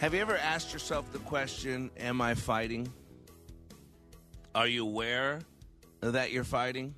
[0.00, 2.90] Have you ever asked yourself the question, Am I fighting?
[4.54, 5.40] Are you aware
[6.00, 6.94] that you're fighting?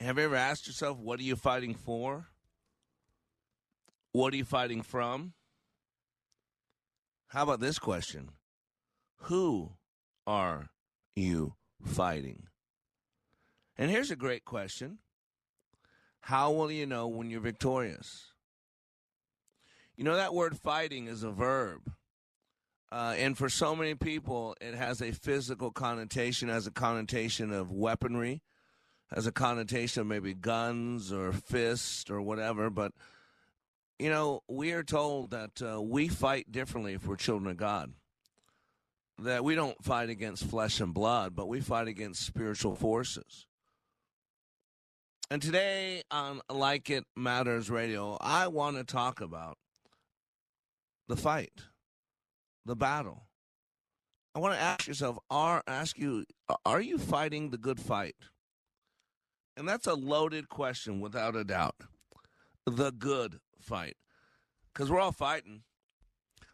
[0.00, 2.26] Have you ever asked yourself, What are you fighting for?
[4.10, 5.34] What are you fighting from?
[7.28, 8.30] How about this question?
[9.26, 9.74] Who
[10.26, 10.70] are
[11.14, 12.48] you fighting?
[13.78, 14.98] And here's a great question
[16.22, 18.29] How will you know when you're victorious?
[20.00, 21.92] You know, that word fighting is a verb.
[22.90, 27.70] Uh, and for so many people, it has a physical connotation, has a connotation of
[27.70, 28.40] weaponry,
[29.14, 32.70] has a connotation of maybe guns or fists or whatever.
[32.70, 32.92] But,
[33.98, 37.92] you know, we are told that uh, we fight differently if we're children of God.
[39.18, 43.44] That we don't fight against flesh and blood, but we fight against spiritual forces.
[45.30, 49.58] And today on Like It Matters Radio, I want to talk about
[51.10, 51.64] the fight,
[52.64, 53.24] the battle.
[54.32, 56.24] I want to ask yourself, are ask you,
[56.64, 58.14] are you fighting the good fight?
[59.56, 61.74] And that's a loaded question without a doubt.
[62.64, 63.96] The good fight.
[64.72, 65.62] Because we're all fighting.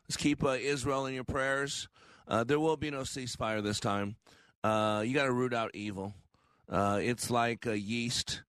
[0.09, 1.87] Let's keep uh, Israel in your prayers.
[2.27, 4.17] Uh, there will be no ceasefire this time.
[4.65, 6.15] Uh, you got to root out evil.
[6.67, 8.43] Uh, it's like yeast.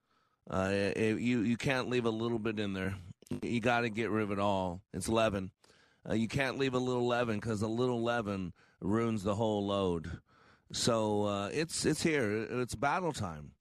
[0.50, 2.96] Uh, it, you you can't leave a little bit in there.
[3.42, 4.82] You got to get rid of it all.
[4.94, 5.52] It's leaven.
[6.10, 10.20] Uh, you can't leave a little leaven because a little leaven ruins the whole load.
[10.72, 12.48] So uh, it's it's here.
[12.50, 13.52] It's battle time.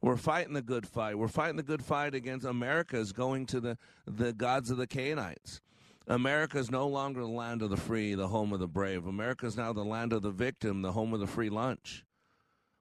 [0.00, 1.18] We're fighting the good fight.
[1.18, 5.60] We're fighting the good fight against America's going to the, the gods of the Canaanites.
[6.06, 9.06] America is no longer the land of the free, the home of the brave.
[9.06, 12.04] America is now the land of the victim, the home of the free lunch.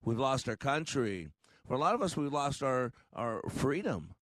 [0.04, 1.30] We've lost our country.
[1.68, 4.15] For a lot of us, we've lost our, our freedom.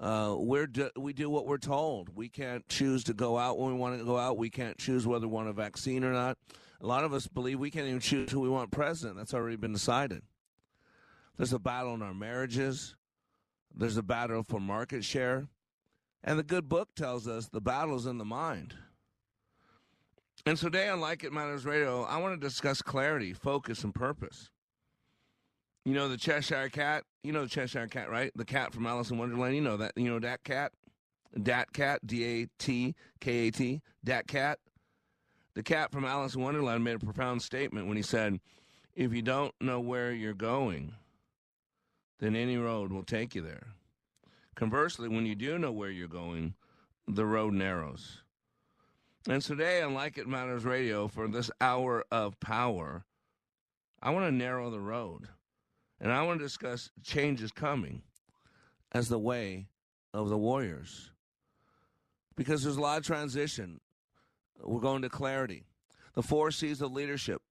[0.00, 2.14] Uh, we're do, we do what we're told.
[2.14, 4.38] We can't choose to go out when we want to go out.
[4.38, 6.38] We can't choose whether we want a vaccine or not.
[6.80, 9.16] A lot of us believe we can't even choose who we want president.
[9.16, 10.22] That's already been decided.
[11.36, 12.94] There's a battle in our marriages.
[13.74, 15.48] There's a battle for market share.
[16.22, 18.74] And the good book tells us the battle's in the mind.
[20.46, 24.50] And today on Like It Matters Radio, I want to discuss clarity, focus, and purpose.
[25.88, 27.04] You know the Cheshire Cat?
[27.22, 28.30] You know the Cheshire Cat, right?
[28.36, 29.54] The cat from Alice in Wonderland.
[29.54, 29.92] You know that.
[29.96, 30.72] You know that cat?
[31.42, 34.58] Dat Cat, D A T K A T, Dat Cat.
[35.54, 38.38] The cat from Alice in Wonderland made a profound statement when he said,
[38.94, 40.92] If you don't know where you're going,
[42.18, 43.68] then any road will take you there.
[44.56, 46.52] Conversely, when you do know where you're going,
[47.06, 48.20] the road narrows.
[49.26, 53.06] And today on Like It Matters Radio, for this hour of power,
[54.02, 55.28] I want to narrow the road.
[56.00, 58.02] And I want to discuss changes coming
[58.92, 59.66] as the way
[60.14, 61.10] of the warriors.
[62.36, 63.80] Because there's a lot of transition.
[64.62, 65.64] We're going to clarity.
[66.14, 67.42] The four C's of leadership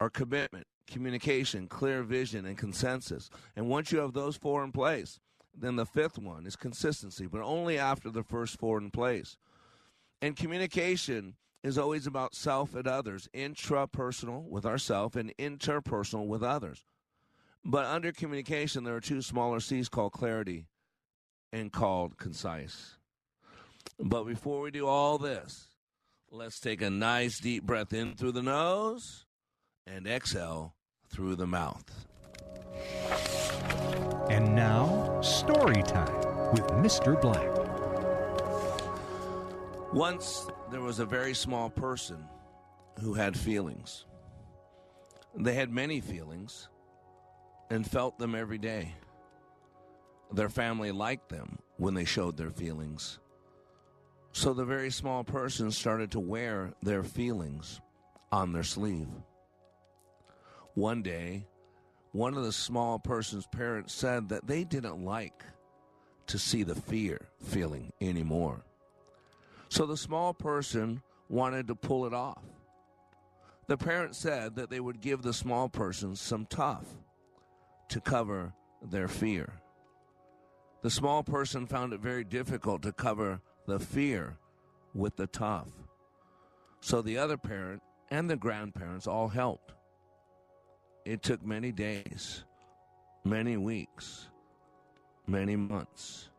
[0.00, 3.30] are commitment, communication, clear vision, and consensus.
[3.56, 5.18] And once you have those four in place,
[5.56, 9.36] then the fifth one is consistency, but only after the first four in place.
[10.22, 11.34] And communication
[11.64, 16.84] is always about self and others, intrapersonal with ourself and interpersonal with others.
[17.64, 20.66] But under communication, there are two smaller C's called clarity
[21.52, 22.96] and called concise.
[23.98, 25.68] But before we do all this,
[26.30, 29.26] let's take a nice deep breath in through the nose
[29.86, 30.74] and exhale
[31.08, 31.84] through the mouth.
[34.30, 37.20] And now, story time with Mr.
[37.20, 37.48] Black.
[39.92, 42.22] Once there was a very small person
[43.00, 44.04] who had feelings.
[45.34, 46.68] They had many feelings
[47.70, 48.94] and felt them every day.
[50.32, 53.18] Their family liked them when they showed their feelings.
[54.32, 57.80] So the very small person started to wear their feelings
[58.30, 59.08] on their sleeve.
[60.74, 61.46] One day,
[62.12, 65.42] one of the small person's parents said that they didn't like
[66.26, 68.64] to see the fear feeling anymore.
[69.70, 72.42] So the small person wanted to pull it off.
[73.66, 76.86] The parent said that they would give the small person some tough
[77.88, 78.52] to cover
[78.82, 79.60] their fear.
[80.82, 84.36] The small person found it very difficult to cover the fear
[84.94, 85.68] with the tough.
[86.80, 89.72] So the other parent and the grandparents all helped.
[91.04, 92.44] It took many days,
[93.24, 94.28] many weeks,
[95.26, 96.30] many months,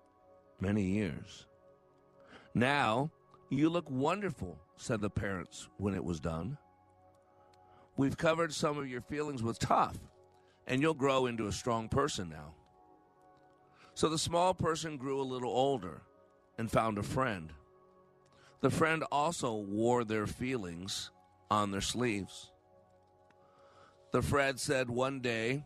[0.60, 1.48] many years.
[2.54, 3.12] Now,
[3.50, 6.58] you look wonderful, said the parents when it was done.
[7.98, 9.98] We've covered some of your feelings with tough,
[10.70, 12.54] and you'll grow into a strong person now.
[13.96, 16.04] So the small person grew a little older
[16.58, 17.52] and found a friend.
[18.62, 21.12] The friend also wore their feelings
[21.50, 22.52] on their sleeves.
[24.12, 25.66] The friend said one day,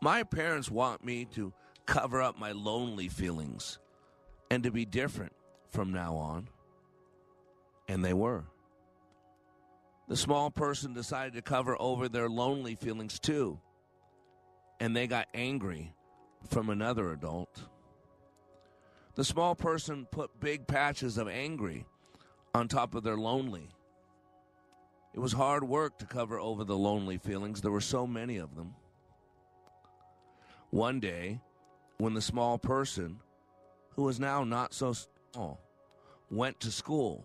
[0.00, 1.52] My parents want me to
[1.86, 3.78] cover up my lonely feelings
[4.50, 5.32] and to be different
[5.70, 6.48] from now on.
[7.88, 8.44] And they were.
[10.08, 13.58] The small person decided to cover over their lonely feelings too.
[14.82, 15.94] And they got angry
[16.48, 17.62] from another adult.
[19.14, 21.86] The small person put big patches of angry
[22.52, 23.68] on top of their lonely.
[25.14, 27.60] It was hard work to cover over the lonely feelings.
[27.60, 28.74] There were so many of them.
[30.70, 31.40] One day,
[31.98, 33.20] when the small person,
[33.90, 34.94] who was now not so
[35.32, 35.60] small,
[36.28, 37.24] went to school,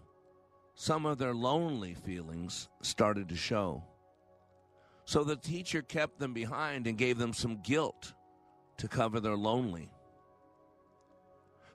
[0.76, 3.84] some of their lonely feelings started to show.
[5.08, 8.14] So the teacher kept them behind and gave them some guilt
[8.76, 9.90] to cover their lonely.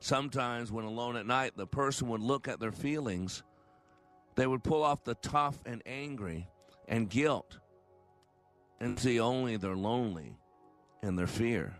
[0.00, 3.42] Sometimes, when alone at night, the person would look at their feelings.
[4.34, 6.46] They would pull off the tough and angry
[6.86, 7.58] and guilt
[8.80, 10.36] and see only their lonely
[11.02, 11.74] and their fear.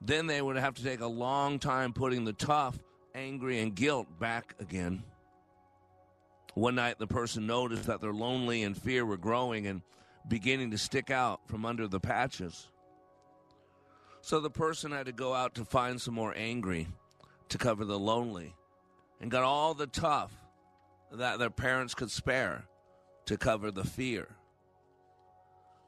[0.00, 2.78] Then they would have to take a long time putting the tough,
[3.12, 5.02] angry, and guilt back again.
[6.58, 9.80] One night, the person noticed that their lonely and fear were growing and
[10.26, 12.66] beginning to stick out from under the patches.
[14.22, 16.88] So the person had to go out to find some more angry
[17.50, 18.56] to cover the lonely
[19.20, 20.32] and got all the tough
[21.12, 22.64] that their parents could spare
[23.26, 24.26] to cover the fear.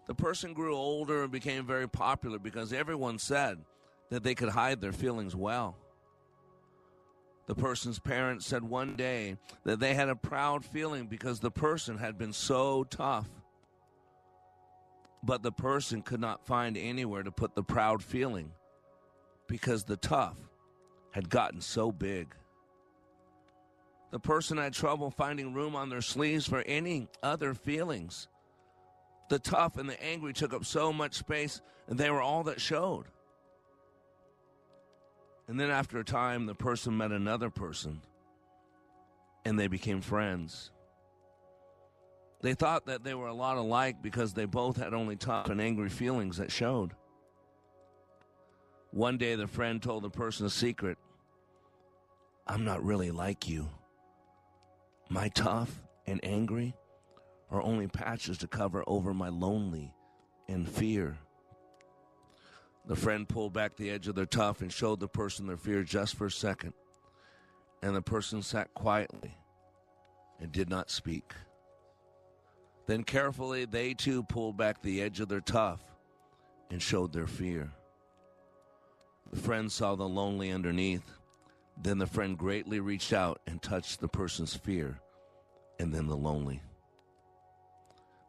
[0.07, 3.59] The person grew older and became very popular because everyone said
[4.11, 5.77] that they could hide their feelings well.
[7.50, 11.99] The person's parents said one day that they had a proud feeling because the person
[11.99, 13.29] had been so tough.
[15.25, 18.52] But the person could not find anywhere to put the proud feeling
[19.49, 20.38] because the tough
[21.11, 22.37] had gotten so big.
[24.12, 28.29] The person had trouble finding room on their sleeves for any other feelings.
[29.29, 32.61] The tough and the angry took up so much space, and they were all that
[32.61, 33.06] showed.
[35.50, 38.02] And then after a time, the person met another person,
[39.44, 40.70] and they became friends.
[42.41, 45.61] They thought that they were a lot alike because they both had only tough and
[45.61, 46.93] angry feelings that showed.
[48.93, 50.99] One day, the friend told the person a secret
[52.47, 53.70] I'm not really like you.
[55.08, 56.76] My tough and angry
[57.50, 59.92] are only patches to cover over my lonely
[60.47, 61.19] and fear.
[62.90, 65.85] The friend pulled back the edge of their tough and showed the person their fear
[65.85, 66.73] just for a second.
[67.85, 69.37] And the person sat quietly
[70.40, 71.32] and did not speak.
[72.87, 75.85] Then carefully, they too pulled back the edge of their tough
[76.68, 77.70] and showed their fear.
[79.32, 81.12] The friend saw the lonely underneath.
[81.80, 84.99] Then the friend greatly reached out and touched the person's fear
[85.78, 86.61] and then the lonely.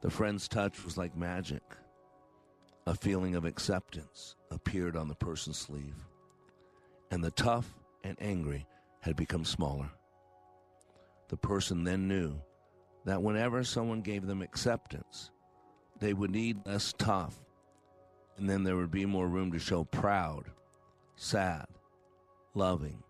[0.03, 1.63] The friend's touch was like magic.
[2.87, 5.95] A feeling of acceptance appeared on the person's sleeve,
[7.11, 7.71] and the tough
[8.03, 8.65] and angry
[9.01, 9.89] had become smaller.
[11.29, 12.41] The person then knew
[13.05, 15.29] that whenever someone gave them acceptance,
[15.99, 17.35] they would need less tough,
[18.37, 20.45] and then there would be more room to show proud,
[21.15, 21.67] sad,
[22.55, 23.03] loving,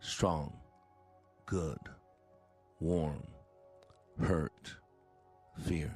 [0.00, 0.52] strong,
[1.46, 1.78] good,
[2.80, 3.22] warm,
[4.20, 4.74] hurt,
[5.64, 5.94] fear.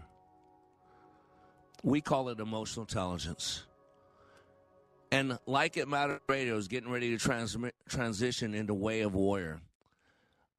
[1.82, 3.64] We call it emotional intelligence.
[5.12, 9.60] And like it matters radio is getting ready to transmit, transition into way of warrior.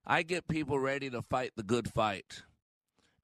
[0.06, 2.42] I get people ready to fight the good fight.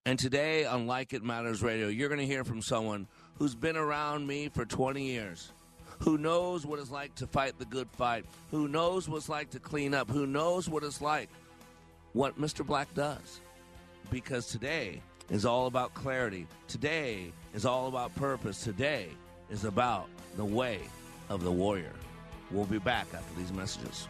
[0.05, 3.75] And today on Like It Matters Radio, you're going to hear from someone who's been
[3.75, 5.51] around me for 20 years,
[5.99, 9.49] who knows what it's like to fight the good fight, who knows what it's like
[9.49, 11.29] to clean up, who knows what it's like,
[12.13, 12.65] what Mr.
[12.65, 13.41] Black does.
[14.09, 16.47] Because today is all about clarity.
[16.67, 18.63] Today is all about purpose.
[18.63, 19.09] Today
[19.49, 20.79] is about the way
[21.29, 21.93] of the warrior.
[22.51, 24.07] We'll be back after these messages.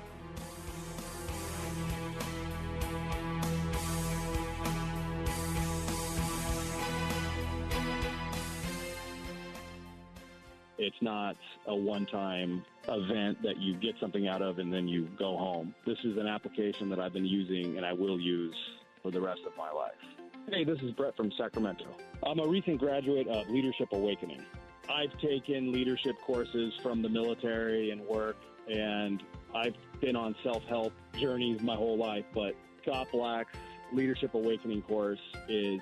[10.79, 15.09] It's not a one time event that you get something out of and then you
[15.17, 15.73] go home.
[15.85, 18.55] This is an application that I've been using and I will use
[19.01, 20.16] for the rest of my life.
[20.49, 21.87] Hey, this is Brett from Sacramento.
[22.25, 24.41] I'm a recent graduate of Leadership Awakening.
[24.89, 28.37] I've taken leadership courses from the military and work,
[28.69, 29.21] and
[29.53, 33.57] I've been on self help journeys my whole life, but Scott Black's
[33.91, 35.81] Leadership Awakening course is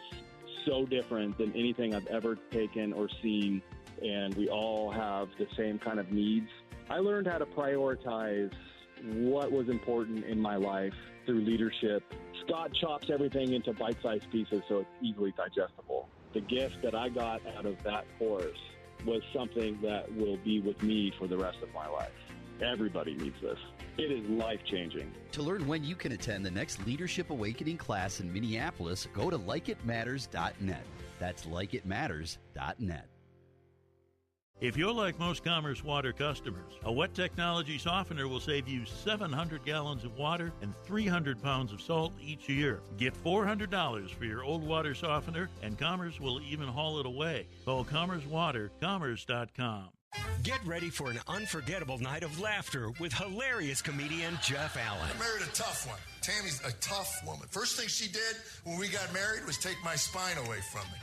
[0.65, 3.61] so different than anything I've ever taken or seen
[4.01, 6.49] and we all have the same kind of needs.
[6.89, 8.51] I learned how to prioritize
[9.03, 10.93] what was important in my life
[11.25, 12.03] through leadership.
[12.47, 16.07] Scott chops everything into bite sized pieces so it's easily digestible.
[16.33, 18.59] The gift that I got out of that course
[19.05, 22.11] was something that will be with me for the rest of my life.
[22.61, 23.59] Everybody needs this.
[23.97, 25.11] It is life changing.
[25.33, 29.37] To learn when you can attend the next Leadership Awakening class in Minneapolis, go to
[29.37, 30.85] likeitmatters.net.
[31.19, 33.07] That's likeitmatters.net.
[34.61, 39.65] If you're like most Commerce Water customers, a wet technology softener will save you 700
[39.65, 42.79] gallons of water and 300 pounds of salt each year.
[42.95, 47.47] Get $400 for your old water softener, and Commerce will even haul it away.
[47.65, 49.89] Call Commerce Water, commerce.com.
[50.41, 55.09] Get ready for an unforgettable night of laughter with hilarious comedian Jeff Allen.
[55.13, 55.99] I married a tough one.
[56.21, 57.45] Tammy's a tough woman.
[57.51, 60.97] First thing she did when we got married was take my spine away from me.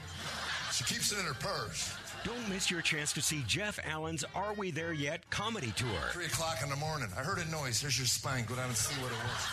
[0.73, 1.95] She keeps it in her purse.
[2.25, 5.89] Don't miss your chance to see Jeff Allen's Are We There Yet comedy tour.
[6.13, 7.09] Three o'clock in the morning.
[7.17, 7.81] I heard a noise.
[7.81, 8.45] Here's your spine.
[8.45, 9.47] Go down and see what it was.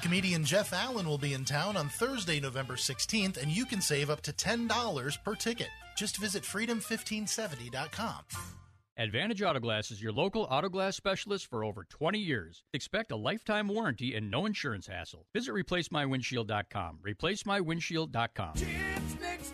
[0.00, 4.10] Comedian Jeff Allen will be in town on Thursday, November 16th, and you can save
[4.10, 5.68] up to $10 per ticket.
[5.96, 8.20] Just visit freedom1570.com.
[8.96, 12.62] Advantage Autoglass is your local autoglass specialist for over 20 years.
[12.72, 15.26] Expect a lifetime warranty and no insurance hassle.
[15.34, 16.98] Visit replacemywindshield.com.
[17.04, 18.54] Replacemywindshield.com.
[18.54, 19.52] Chips,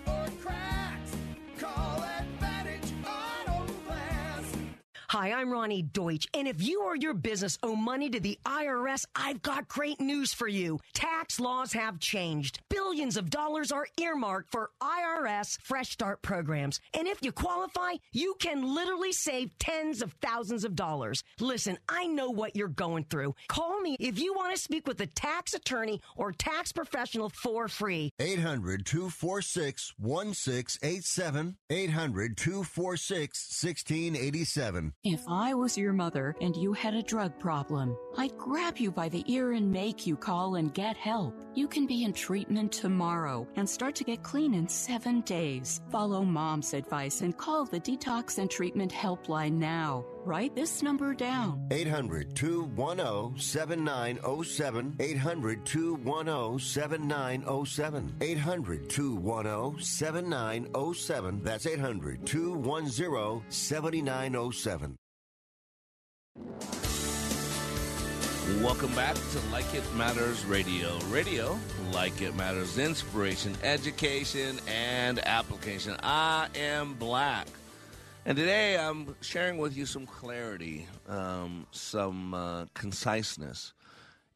[5.11, 9.05] Hi, I'm Roni Deutch, and if you or your business owe money to the IRS,
[9.17, 10.79] I've got great news for you.
[10.95, 12.61] Tax laws have changed.
[12.69, 16.79] Billions of dollars are earmarked for IRS Fresh Start programs.
[16.97, 21.25] And if you qualify, you can literally save tens of thousands of dollars.
[21.41, 23.35] Listen, I know what you're going through.
[23.49, 27.67] Call me if you want to speak with a tax attorney or tax professional for
[27.67, 28.13] free.
[28.21, 31.57] 800 246 1687.
[31.69, 34.93] 800 246 1687.
[35.03, 39.09] If I was your mother and you had a drug problem, I'd grab you by
[39.09, 41.35] the ear and make you call and get help.
[41.55, 45.81] You can be in treatment tomorrow and start to get clean in seven days.
[45.91, 50.05] Follow mom's advice and call the Detox and Treatment Helpline now.
[50.25, 51.67] Write this number down.
[51.71, 54.97] 800 210 7907.
[55.01, 58.15] 800 210 7907.
[58.21, 61.43] 800 210 7907.
[61.43, 64.97] That's 800 210 7907.
[68.63, 70.99] Welcome back to Like It Matters Radio.
[71.09, 71.59] Radio,
[71.93, 75.97] like it matters, inspiration, education, and application.
[76.03, 77.47] I am Black.
[78.31, 83.73] And today I'm sharing with you some clarity, um, some uh, conciseness.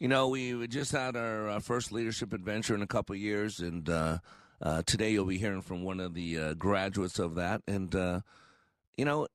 [0.00, 3.88] You know, we just had our uh, first leadership adventure in a couple years, and
[3.88, 4.18] uh,
[4.60, 7.62] uh, today you'll be hearing from one of the uh, graduates of that.
[7.68, 7.94] And,
[8.96, 9.28] you know,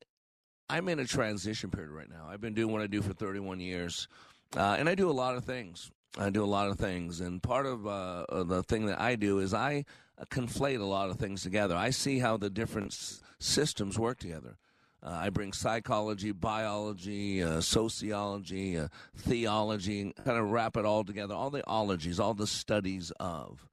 [0.70, 2.28] I'm in a transition period right now.
[2.30, 4.10] I've been doing what I do for 31 years,
[4.58, 5.90] and I do a lot of things.
[6.18, 9.54] I do a lot of things, and part of the thing that I do is
[9.54, 9.86] I
[10.30, 11.78] conflate a lot of things together.
[11.78, 14.58] I see how the different s- systems work together.
[15.02, 21.06] Uh, I bring psychology, biology, uh, sociology, uh, theology, and kind of wrap it all
[21.06, 21.34] together.
[21.34, 23.66] All the ologies, all the studies of.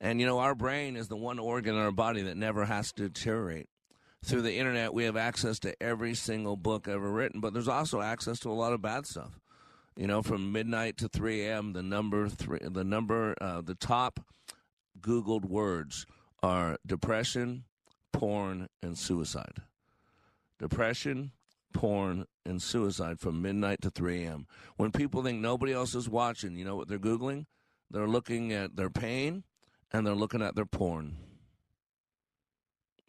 [0.00, 2.92] And you know, our brain is the one organ in our body that never has
[2.92, 3.68] to deteriorate
[4.24, 8.00] through the internet we have access to every single book ever written but there's also
[8.00, 9.40] access to a lot of bad stuff
[9.96, 14.20] you know from midnight to 3 a.m the number three the number uh, the top
[15.00, 16.06] googled words
[16.42, 17.64] are depression
[18.12, 19.62] porn and suicide
[20.58, 21.32] depression
[21.72, 26.54] porn and suicide from midnight to 3 a.m when people think nobody else is watching
[26.56, 27.46] you know what they're googling
[27.90, 29.44] they're looking at their pain
[29.92, 31.16] and they're looking at their porn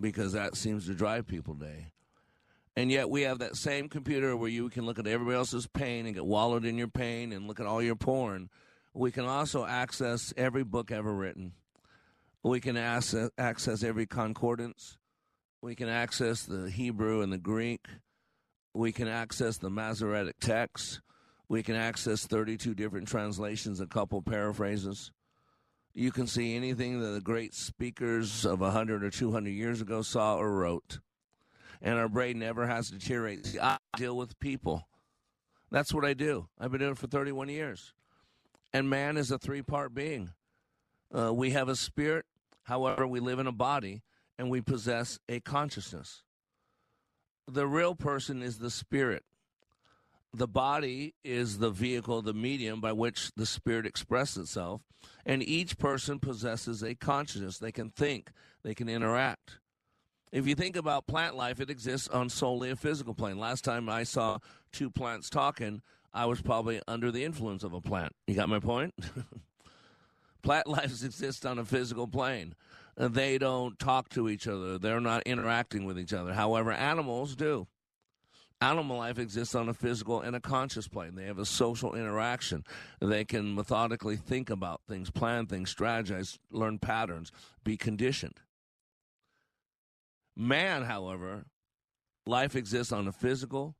[0.03, 1.87] because that seems to drive people today.
[2.75, 6.05] And yet we have that same computer where you can look at everybody else's pain
[6.05, 8.49] and get wallowed in your pain and look at all your porn.
[8.93, 11.53] We can also access every book ever written.
[12.43, 14.97] We can access, access every concordance.
[15.61, 17.85] We can access the Hebrew and the Greek.
[18.73, 20.99] We can access the Masoretic text.
[21.47, 25.11] We can access 32 different translations, a couple paraphrases.
[25.93, 30.35] You can see anything that the great speakers of 100 or 200 years ago saw
[30.35, 30.99] or wrote.
[31.81, 33.55] And our brain never has to deteriorate.
[33.61, 34.87] I deal with people.
[35.69, 36.47] That's what I do.
[36.59, 37.93] I've been doing it for 31 years.
[38.73, 40.31] And man is a three part being.
[41.13, 42.25] Uh, we have a spirit,
[42.63, 44.01] however, we live in a body,
[44.37, 46.23] and we possess a consciousness.
[47.47, 49.23] The real person is the spirit.
[50.33, 54.81] The body is the vehicle, the medium by which the spirit expresses itself,
[55.25, 57.59] and each person possesses a consciousness.
[57.59, 58.31] They can think,
[58.63, 59.59] they can interact.
[60.31, 63.37] If you think about plant life, it exists on solely a physical plane.
[63.37, 64.39] Last time I saw
[64.71, 68.13] two plants talking, I was probably under the influence of a plant.
[68.25, 68.95] You got my point?
[70.43, 72.53] plant lives exist on a physical plane.
[72.95, 76.33] Uh, they don't talk to each other, they're not interacting with each other.
[76.33, 77.67] However, animals do.
[78.61, 81.15] Animal life exists on a physical and a conscious plane.
[81.15, 82.63] They have a social interaction.
[83.01, 87.29] They can methodically think about things, plan things, strategize, learn patterns,
[87.65, 88.39] be conditioned.
[90.37, 91.43] Man, however,
[92.25, 93.75] life exists on a physical,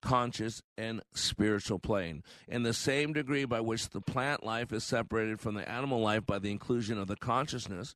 [0.00, 2.22] conscious, and spiritual plane.
[2.46, 6.26] In the same degree by which the plant life is separated from the animal life
[6.26, 7.94] by the inclusion of the consciousness,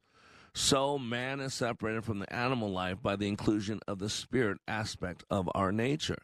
[0.54, 5.24] so man is separated from the animal life by the inclusion of the spirit aspect
[5.30, 6.18] of our nature.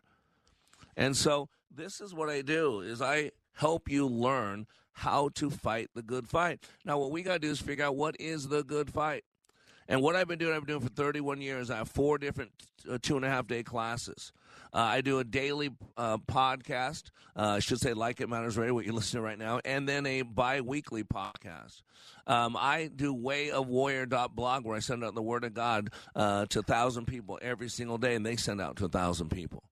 [0.96, 5.88] And so this is what I do is I help you learn how to fight
[5.94, 6.60] the good fight.
[6.84, 9.24] Now what we got to do is figure out what is the good fight.
[9.88, 11.70] And what I've been doing, I've been doing for 31 years.
[11.70, 12.50] I have four different
[12.90, 14.32] uh, two and a half day classes.
[14.72, 17.04] Uh, I do a daily uh, podcast.
[17.34, 19.88] Uh, I should say, like it matters radio, what you're listening to right now, and
[19.88, 21.82] then a bi-weekly podcast.
[22.26, 26.62] Um, I do wayofwarrior.blog where I send out the word of God uh, to a
[26.62, 29.62] thousand people every single day, and they send out to a thousand people.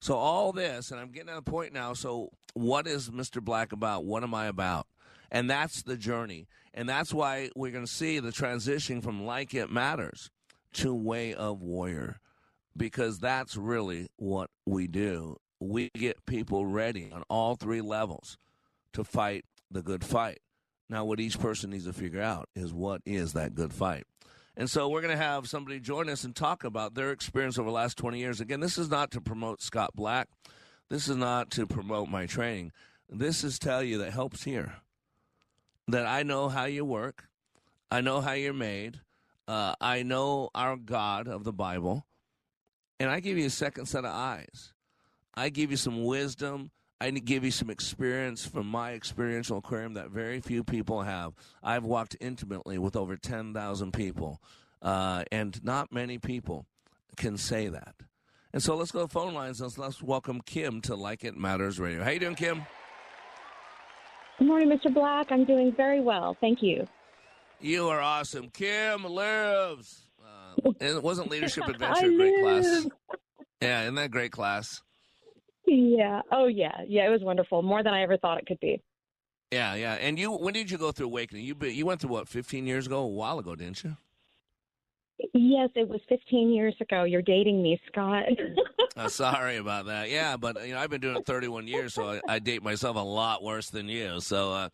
[0.00, 1.92] So all this, and I'm getting to the point now.
[1.92, 3.42] So what is Mr.
[3.42, 4.04] Black about?
[4.04, 4.86] What am I about?
[5.30, 6.46] And that's the journey.
[6.74, 10.30] And that's why we're going to see the transition from like it matters
[10.74, 12.18] to way of warrior
[12.76, 15.36] because that's really what we do.
[15.60, 18.38] We get people ready on all three levels
[18.94, 20.40] to fight the good fight.
[20.88, 24.04] Now, what each person needs to figure out is what is that good fight.
[24.56, 27.70] And so we're going to have somebody join us and talk about their experience over
[27.70, 28.40] the last 20 years.
[28.40, 30.28] Again, this is not to promote Scott Black.
[30.90, 32.72] This is not to promote my training.
[33.08, 34.81] This is tell you that helps here.
[35.88, 37.24] That I know how you work.
[37.90, 39.00] I know how you're made.
[39.48, 42.06] Uh, I know our God of the Bible.
[43.00, 44.72] And I give you a second set of eyes.
[45.34, 46.70] I give you some wisdom.
[47.00, 51.32] I give you some experience from my experiential aquarium that very few people have.
[51.60, 54.40] I've walked intimately with over 10,000 people,
[54.80, 56.66] uh, and not many people
[57.16, 57.96] can say that.
[58.52, 59.60] And so let's go to phone lines.
[59.60, 62.04] Let's, let's welcome Kim to Like It Matters Radio.
[62.04, 62.62] How you doing, Kim?
[64.42, 64.92] Good morning, Mr.
[64.92, 65.30] Black.
[65.30, 66.36] I'm doing very well.
[66.40, 66.84] Thank you.
[67.60, 68.48] You are awesome.
[68.48, 70.08] Kim lives.
[70.20, 72.86] Uh, it wasn't Leadership Adventure a great class?
[73.60, 74.82] Yeah, isn't that a great class?
[75.64, 76.22] Yeah.
[76.32, 76.72] Oh, yeah.
[76.88, 77.62] Yeah, it was wonderful.
[77.62, 78.82] More than I ever thought it could be.
[79.52, 79.92] Yeah, yeah.
[79.92, 81.44] And you, when did you go through awakening?
[81.44, 83.96] You you went through what, 15 years ago, a while ago, didn't you?
[85.34, 87.04] Yes, it was 15 years ago.
[87.04, 88.24] You're dating me, Scott.
[88.96, 90.10] uh, sorry about that.
[90.10, 92.96] Yeah, but you know I've been doing it 31 years, so I, I date myself
[92.96, 94.20] a lot worse than you.
[94.20, 94.68] So uh,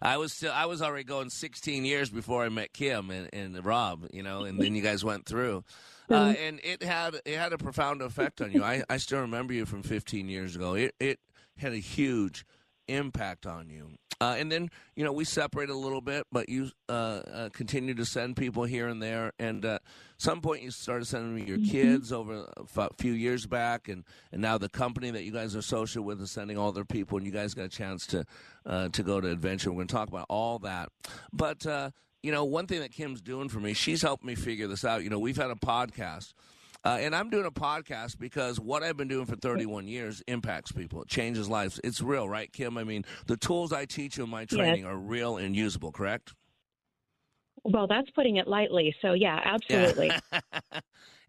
[0.00, 3.64] I was still I was already going 16 years before I met Kim and, and
[3.64, 4.06] Rob.
[4.12, 5.64] You know, and then you guys went through.
[6.10, 8.62] Uh, and it had it had a profound effect on you.
[8.62, 10.74] I, I still remember you from 15 years ago.
[10.74, 11.18] It it
[11.56, 12.44] had a huge
[12.88, 13.90] impact on you.
[14.20, 17.96] Uh, and then you know we separated a little bit, but you uh, uh, continued
[17.96, 19.32] to send people here and there.
[19.38, 19.78] And uh,
[20.24, 21.70] some point you started sending me your Mm-hmm.
[21.70, 25.60] kids over a few years back, and, and now the company that you guys are
[25.60, 28.24] associated with is sending all their people, and you guys got a chance to
[28.66, 29.70] uh, to go to adventure.
[29.70, 30.88] We're going to talk about all that,
[31.32, 31.64] but.
[31.66, 31.90] Uh,
[32.22, 35.04] you know, one thing that Kim's doing for me, she's helped me figure this out.
[35.04, 36.32] You know, we've had a podcast
[36.82, 40.72] uh, and I'm doing a podcast because what I've been doing for 31 years impacts
[40.72, 41.02] people.
[41.02, 41.78] It changes lives.
[41.84, 42.78] It's real, right, Kim?
[42.78, 44.90] I mean, the tools I teach you in my training Yes.
[44.90, 46.32] are real and usable, correct?
[47.64, 48.94] Well, that's putting it lightly.
[49.02, 50.10] So, yeah, absolutely.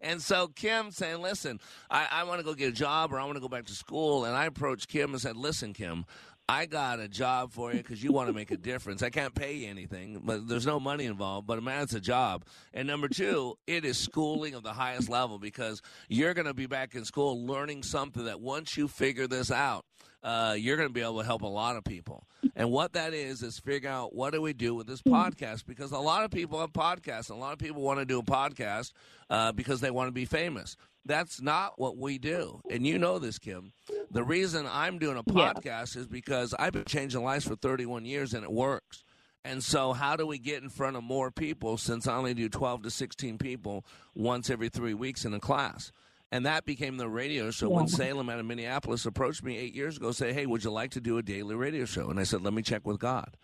[0.00, 1.58] And so Kim saying, listen,
[1.90, 3.74] I, I want to go get a job or I want to go back to
[3.74, 4.24] school.
[4.24, 6.04] And I approached Kim and said, listen, Kim,
[6.48, 9.02] I got a job for you because you want to make a difference.
[9.02, 11.46] I can't pay you anything, but there's no money involved.
[11.46, 12.44] But man, it's a job.
[12.72, 16.66] And number two, it is schooling of the highest level because you're going to be
[16.66, 19.84] back in school learning something that once you figure this out,
[20.26, 22.26] uh, you're going to be able to help a lot of people.
[22.56, 25.92] And what that is is figure out what do we do with this podcast because
[25.92, 27.30] a lot of people have podcasts.
[27.30, 28.92] And a lot of people want to do a podcast
[29.30, 30.76] uh, because they want to be famous.
[31.04, 32.60] That's not what we do.
[32.68, 33.72] And you know this, Kim.
[34.10, 36.00] The reason I'm doing a podcast yeah.
[36.00, 39.04] is because I've been changing lives for 31 years and it works.
[39.44, 42.48] And so, how do we get in front of more people since I only do
[42.48, 45.92] 12 to 16 people once every three weeks in a class?
[46.32, 47.76] And that became the radio show yeah.
[47.76, 50.90] when Salem out of Minneapolis approached me eight years ago, say, Hey, would you like
[50.92, 52.10] to do a daily radio show?
[52.10, 53.36] And I said, Let me check with God.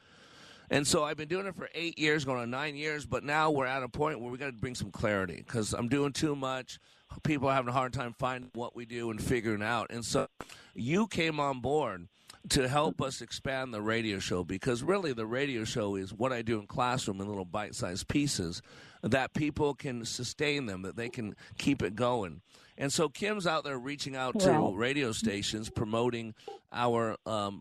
[0.71, 3.51] And so I've been doing it for eight years, going on nine years, but now
[3.51, 6.35] we're at a point where we got to bring some clarity because I'm doing too
[6.35, 6.79] much.
[7.25, 9.89] People are having a hard time finding what we do and figuring out.
[9.91, 10.29] And so
[10.75, 12.09] you came on board
[12.49, 16.41] to help us expand the radio show because really the radio show is what I
[16.43, 18.63] do in classroom in little bite-sized pieces
[19.03, 22.41] that people can sustain them, that they can keep it going.
[22.83, 26.35] And so Kim's out there reaching out to radio stations promoting
[26.73, 27.61] our um,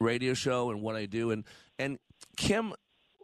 [0.00, 1.30] radio show and what I do.
[1.30, 1.44] And
[1.78, 2.00] and
[2.36, 2.74] Kim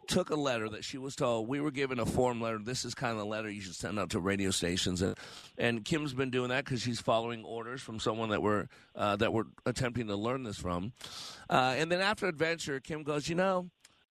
[0.07, 2.59] took a letter that she was told we were given a form letter.
[2.59, 5.17] This is kind of the letter you should send out to radio stations, and
[5.57, 9.33] and Kim's been doing that because she's following orders from someone that we're uh, that
[9.33, 10.93] we're attempting to learn this from.
[11.49, 13.69] Uh, and then after adventure, Kim goes, you know.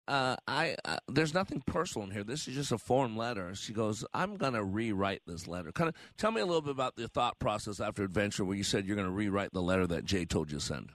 [0.08, 2.22] Uh, I uh, there's nothing personal in here.
[2.22, 3.54] This is just a form letter.
[3.54, 5.72] She goes, I'm gonna rewrite this letter.
[5.72, 8.62] Kind of tell me a little bit about the thought process after adventure, where you
[8.62, 10.90] said you're gonna rewrite the letter that Jay told you to send.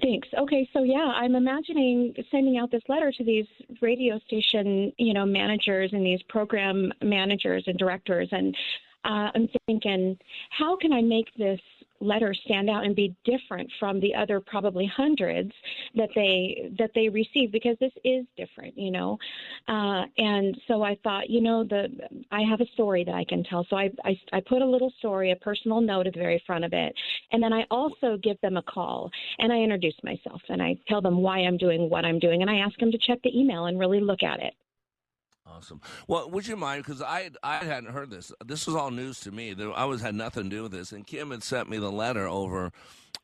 [0.00, 0.28] Thanks.
[0.38, 3.46] Okay, so yeah, I'm imagining sending out this letter to these
[3.82, 8.54] radio station, you know, managers and these program managers and directors, and
[9.04, 10.16] uh, I'm thinking,
[10.50, 11.60] how can I make this
[12.00, 15.52] letter stand out and be different from the other probably hundreds
[15.94, 19.18] that they that they receive because this is different you know?
[19.68, 21.88] Uh, and so i thought you know the
[22.30, 23.66] i have a story that i can tell.
[23.68, 26.64] So I, I i put a little story a personal note at the very front
[26.64, 26.94] of it
[27.32, 31.00] and then i also give them a call and i introduce myself and i tell
[31.00, 33.66] them why i'm doing what i'm doing and i ask them to check the email
[33.66, 34.54] and really look at it
[35.56, 35.80] Awesome.
[36.06, 36.84] Well, would you mind?
[36.84, 38.32] Because I I hadn't heard this.
[38.44, 39.54] This was all news to me.
[39.74, 40.92] I was had nothing to do with this.
[40.92, 42.72] And Kim had sent me the letter over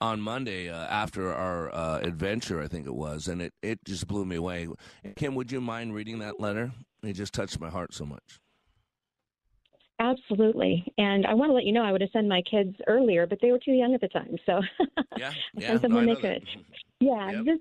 [0.01, 4.07] on Monday uh, after our uh, adventure, I think it was, and it it just
[4.07, 4.69] blew me away.
[5.17, 6.73] Kim, would you mind reading that letter?
[7.03, 8.41] It just touched my heart so much.
[9.99, 10.93] Absolutely.
[10.99, 13.39] And I want to let you know I would have sent my kids earlier, but
[13.41, 14.37] they were too young at the time.
[14.45, 14.61] So
[15.17, 16.47] yeah, yeah, I sent them no, when they could.
[17.01, 17.45] Yeah, yep.
[17.45, 17.59] this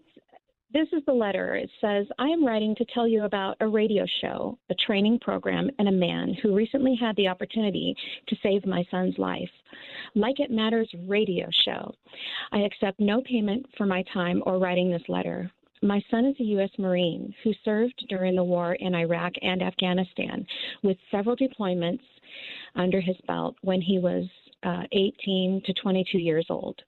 [0.76, 1.56] this is the letter.
[1.56, 5.70] It says, I am writing to tell you about a radio show, a training program,
[5.80, 7.96] and a man who recently had the opportunity
[8.28, 9.50] to save my son's life.
[10.16, 11.96] Like It Matters radio show.
[12.52, 15.50] I accept no payment for my time or writing this letter.
[15.82, 16.72] My son is a U.S.
[16.78, 20.46] Marine who served during the war in Iraq and Afghanistan
[20.84, 22.04] with several deployments
[22.76, 24.26] under his belt when he was
[24.64, 26.82] uh, 18 to 22 years old.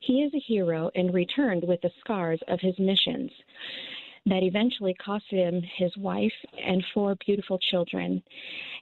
[0.00, 3.30] He is a hero and returned with the scars of his missions
[4.26, 6.32] that eventually cost him his wife
[6.64, 8.22] and four beautiful children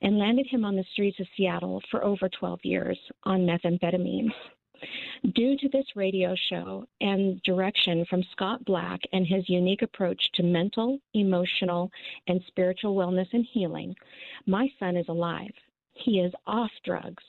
[0.00, 4.32] and landed him on the streets of Seattle for over 12 years on methamphetamines.
[5.34, 10.42] Due to this radio show and direction from Scott Black and his unique approach to
[10.42, 11.90] mental, emotional,
[12.26, 13.94] and spiritual wellness and healing,
[14.46, 15.52] my son is alive.
[15.92, 17.22] He is off drugs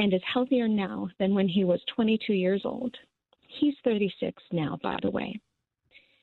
[0.00, 2.96] and is healthier now than when he was 22 years old.
[3.46, 5.38] He's 36 now, by the way.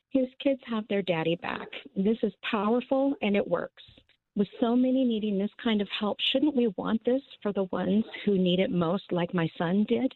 [0.09, 1.67] His kids have their daddy back.
[1.95, 3.83] This is powerful and it works.
[4.35, 8.03] With so many needing this kind of help, shouldn't we want this for the ones
[8.25, 10.11] who need it most, like my son did?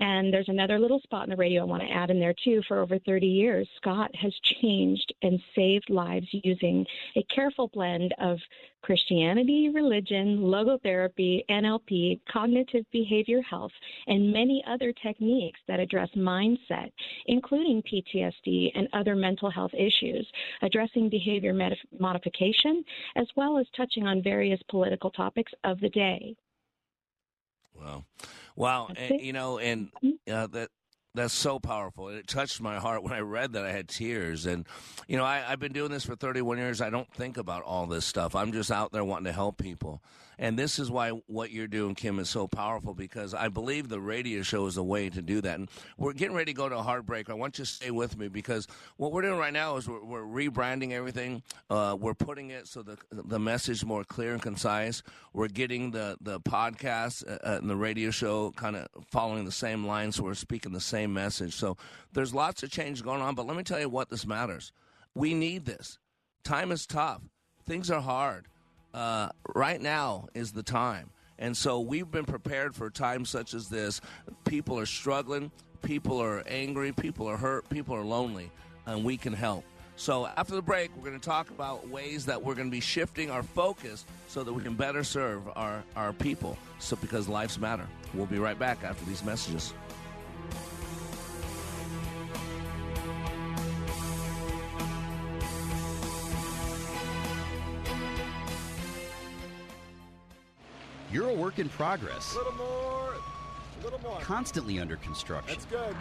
[0.00, 2.62] And there's another little spot in the radio I want to add in there too.
[2.66, 6.84] For over 30 years, Scott has changed and saved lives using
[7.16, 8.38] a careful blend of
[8.82, 13.72] Christianity, religion, logotherapy, NLP, cognitive behavior health,
[14.08, 16.90] and many other techniques that address mindset,
[17.26, 20.26] including PTSD and other mental health issues,
[20.62, 21.54] addressing behavior
[21.98, 22.84] modification,
[23.16, 26.34] as well as touching on various political topics of the day.
[27.74, 28.04] Wow.
[28.56, 29.90] Wow, and, you know, and
[30.30, 30.70] uh, that
[31.14, 32.08] that's so powerful.
[32.08, 33.64] It touched my heart when I read that.
[33.64, 34.66] I had tears, and
[35.06, 36.80] you know, I, have been doing this for 31 years.
[36.80, 38.34] I don't think about all this stuff.
[38.34, 40.02] I'm just out there wanting to help people,
[40.38, 44.00] and this is why what you're doing, Kim, is so powerful because I believe the
[44.00, 45.58] radio show is a way to do that.
[45.58, 47.30] And we're getting ready to go to a hard break.
[47.30, 48.66] I want you to stay with me because
[48.96, 51.42] what we're doing right now is we're, we're rebranding everything.
[51.70, 55.02] Uh, we're putting it so the the message more clear and concise.
[55.32, 59.86] We're getting the the podcast uh, and the radio show kind of following the same
[59.86, 60.16] lines.
[60.16, 61.54] So we're speaking the same message.
[61.54, 61.76] So
[62.12, 64.72] there's lots of change going on, but let me tell you what this matters.
[65.14, 65.98] We need this.
[66.42, 67.22] Time is tough.
[67.64, 68.48] Things are hard.
[68.94, 71.10] Uh, right now is the time.
[71.40, 74.00] And so we've been prepared for times such as this.
[74.44, 75.50] People are struggling,
[75.82, 78.52] people are angry, people are hurt, people are lonely,
[78.86, 79.64] and we can help.
[79.96, 82.80] So after the break, we're going to talk about ways that we're going to be
[82.80, 86.56] shifting our focus so that we can better serve our, our people.
[86.78, 87.86] So because lives matter.
[88.12, 89.74] We'll be right back after these messages.
[101.14, 102.34] You're a work in progress.
[102.34, 103.14] A little more.
[103.14, 104.18] A little more.
[104.18, 105.56] Constantly under construction.
[105.56, 105.94] That's good.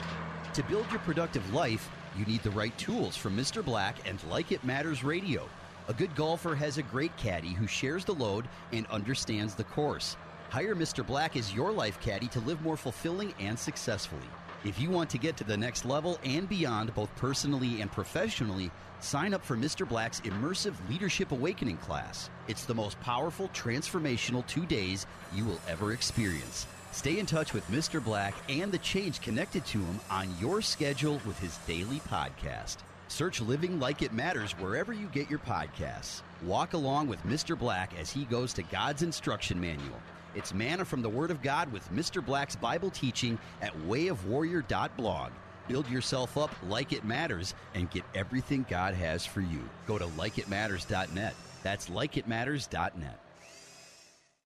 [0.55, 3.63] To build your productive life, you need the right tools from Mr.
[3.63, 5.47] Black and Like It Matters Radio.
[5.87, 10.17] A good golfer has a great caddy who shares the load and understands the course.
[10.49, 11.05] Hire Mr.
[11.05, 14.25] Black as your life caddy to live more fulfilling and successfully.
[14.65, 18.71] If you want to get to the next level and beyond, both personally and professionally,
[19.01, 19.87] sign up for Mr.
[19.87, 22.29] Black's immersive Leadership Awakening class.
[22.47, 26.65] It's the most powerful, transformational two days you will ever experience.
[26.93, 28.01] Stay in touch with Mr.
[28.01, 32.77] Black and the change connected to him on your schedule with his daily podcast.
[33.09, 36.21] Search Living Like It Matters wherever you get your podcasts.
[36.41, 37.59] Walk along with Mr.
[37.59, 39.99] Black as he goes to God's instruction manual.
[40.35, 42.25] It's manna from the Word of God with Mr.
[42.25, 45.31] Black's Bible teaching at wayofwarrior.blog.
[45.67, 49.61] Build yourself up like it matters and get everything God has for you.
[49.87, 51.35] Go to likeitmatters.net.
[51.63, 53.22] That's likeitmatters.net.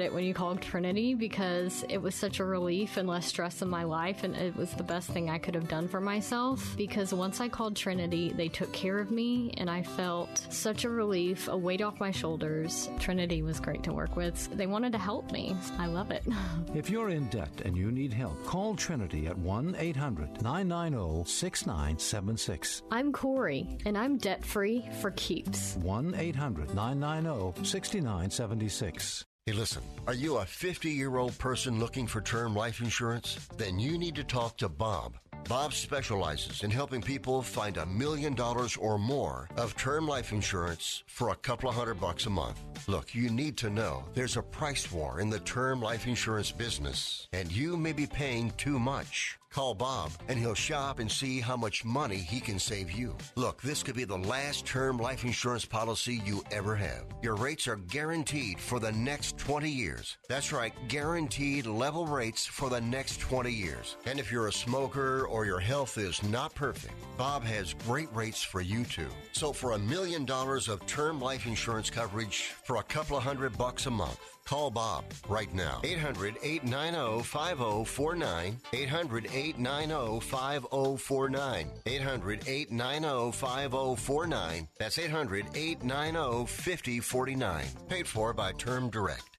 [0.00, 3.68] it when you call Trinity because it was such a relief and less stress in
[3.68, 6.74] my life, and it was the best thing I could have done for myself.
[6.76, 10.90] Because once I called Trinity, they took care of me, and I felt such a
[10.90, 12.88] relief, a weight off my shoulders.
[12.98, 14.48] Trinity was great to work with.
[14.56, 15.56] They wanted to help me.
[15.78, 16.24] I love it.
[16.74, 22.82] If you're in debt and you need help, call Trinity at 1 800 990 6976.
[22.90, 25.76] I'm Corey, and I'm debt free for keeps.
[25.76, 29.24] 1 800 990 6976.
[29.48, 33.48] Hey, listen, are you a 50 year old person looking for term life insurance?
[33.56, 35.16] Then you need to talk to Bob.
[35.48, 41.02] Bob specializes in helping people find a million dollars or more of term life insurance
[41.06, 42.60] for a couple of hundred bucks a month.
[42.88, 47.26] Look, you need to know there's a price war in the term life insurance business,
[47.32, 49.37] and you may be paying too much.
[49.50, 53.16] Call Bob and he'll shop and see how much money he can save you.
[53.34, 57.04] Look, this could be the last term life insurance policy you ever have.
[57.22, 60.18] Your rates are guaranteed for the next 20 years.
[60.28, 63.96] That's right, guaranteed level rates for the next 20 years.
[64.06, 68.42] And if you're a smoker or your health is not perfect, Bob has great rates
[68.42, 69.08] for you too.
[69.32, 73.56] So for a million dollars of term life insurance coverage for a couple of hundred
[73.56, 75.82] bucks a month, Call Bob right now.
[75.84, 78.58] 800 890 5049.
[78.72, 81.70] 800 890 5049.
[81.84, 84.68] 800 890 5049.
[84.78, 87.66] That's 800 890 5049.
[87.90, 89.36] Paid for by Term Direct.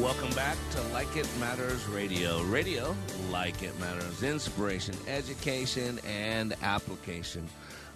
[0.00, 2.42] Welcome back to Like It Matters Radio.
[2.44, 2.96] Radio,
[3.30, 4.22] like it matters.
[4.22, 7.46] Inspiration, education, and application.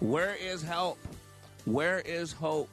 [0.00, 0.98] Where is help?
[1.64, 2.68] Where is hope?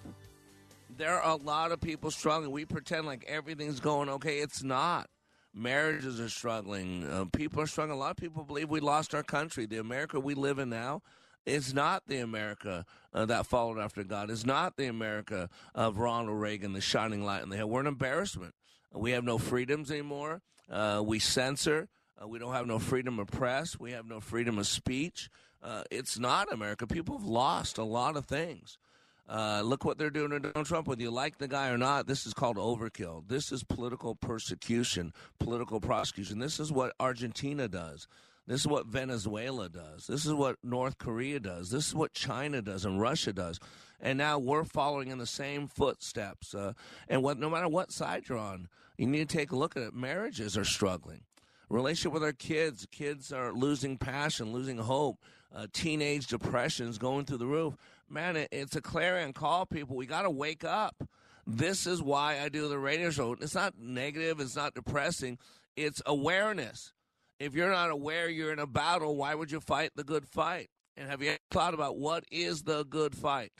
[1.00, 2.52] There are a lot of people struggling.
[2.52, 4.40] We pretend like everything's going okay.
[4.40, 5.10] It's not.
[5.54, 7.08] Marriages are struggling.
[7.10, 7.98] Uh, people are struggling.
[7.98, 9.66] A lot of people believe we lost our country.
[9.66, 11.02] The America we live in now
[11.46, 14.30] is not the America uh, that followed after God.
[14.30, 17.70] It's not the America of Ronald Reagan, the shining light in the hill.
[17.70, 18.54] We're an embarrassment.
[18.94, 20.42] We have no freedoms anymore.
[20.70, 21.88] Uh, we censor.
[22.22, 23.80] Uh, we don't have no freedom of press.
[23.80, 25.30] We have no freedom of speech.
[25.64, 26.86] Uh, it's not America.
[26.88, 28.78] People have lost a lot of things.
[29.30, 30.88] Uh, look what they're doing to Donald Trump.
[30.88, 33.28] Whether you like the guy or not, this is called overkill.
[33.28, 36.40] This is political persecution, political prosecution.
[36.40, 38.08] This is what Argentina does.
[38.48, 40.08] This is what Venezuela does.
[40.08, 41.70] This is what North Korea does.
[41.70, 43.60] This is what China does and Russia does.
[44.02, 46.56] And now we're following in the same footsteps.
[46.56, 46.74] Uh,
[47.08, 49.84] and what, no matter what side you're on, you need to take a look at
[49.84, 49.94] it.
[49.94, 51.22] Marriages are struggling.
[51.70, 52.88] Relationship with our kids.
[52.92, 55.20] Kids are losing passion, losing hope.
[55.56, 57.76] Uh, teenage depressions going through the roof.
[58.10, 59.96] Man, it, it's a clarion call, people.
[59.96, 61.04] We got to wake up.
[61.46, 63.36] This is why I do the radio show.
[63.40, 64.40] It's not negative.
[64.40, 65.38] It's not depressing.
[65.76, 66.94] It's awareness.
[67.40, 70.70] If you're not aware you're in a battle, why would you fight the good fight?
[70.98, 73.54] And have you thought about what is the good fight?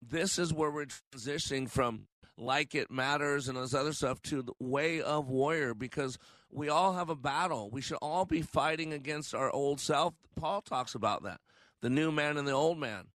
[0.00, 2.06] This is where we're transitioning from
[2.38, 6.18] like it matters and this other stuff to the way of warrior because
[6.50, 7.70] we all have a battle.
[7.70, 10.14] We should all be fighting against our old self.
[10.36, 11.40] Paul talks about that
[11.80, 13.08] the new man and the old man,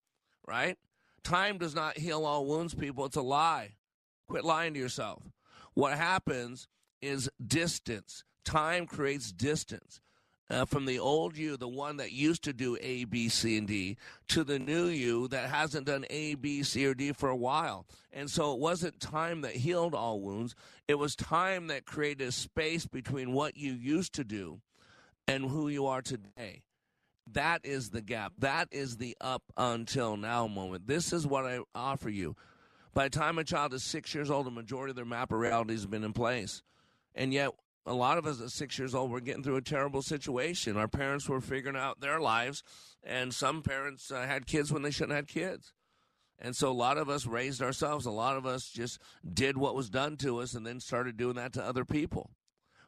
[0.48, 0.78] right?
[1.24, 3.06] Time does not heal all wounds, people.
[3.06, 3.76] It's a lie.
[4.28, 5.24] Quit lying to yourself.
[5.74, 6.68] What happens
[7.02, 8.24] is distance.
[8.46, 10.00] Time creates distance.
[10.50, 13.68] Uh, from the old you, the one that used to do A, B, C, and
[13.68, 13.98] D,
[14.30, 17.86] to the new you that hasn't done A, B, C, or D for a while.
[18.14, 20.56] And so it wasn't time that healed all wounds.
[20.88, 24.62] It was time that created a space between what you used to do
[25.28, 26.64] and who you are today.
[27.34, 28.34] That is the gap.
[28.40, 30.88] That is the up until now moment.
[30.88, 32.36] This is what I offer you.
[32.94, 35.40] By the time a child is six years old, the majority of their map of
[35.40, 36.64] reality has been in place.
[37.14, 37.52] And yet,
[37.86, 40.78] a lot of us at six years old were getting through a terrible situation.
[40.78, 42.64] Our parents were figuring out their lives,
[43.04, 45.74] and some parents uh, had kids when they shouldn't have had kids.
[46.40, 48.06] And so a lot of us raised ourselves.
[48.06, 49.00] A lot of us just
[49.34, 52.30] did what was done to us and then started doing that to other people.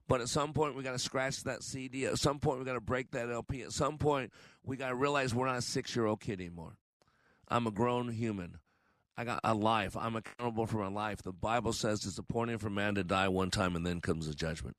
[0.10, 2.08] But at some point, we got to scratch that CD.
[2.08, 3.62] At some point, we got to break that LP.
[3.62, 4.34] At some point,
[4.66, 6.74] we got to realize we're not a six year old kid anymore.
[7.48, 8.58] I'm a grown human.
[9.16, 9.96] I got a life.
[9.96, 11.22] I'm accountable for my life.
[11.22, 14.34] The Bible says it's appointed for man to die one time and then comes the
[14.34, 14.78] judgment.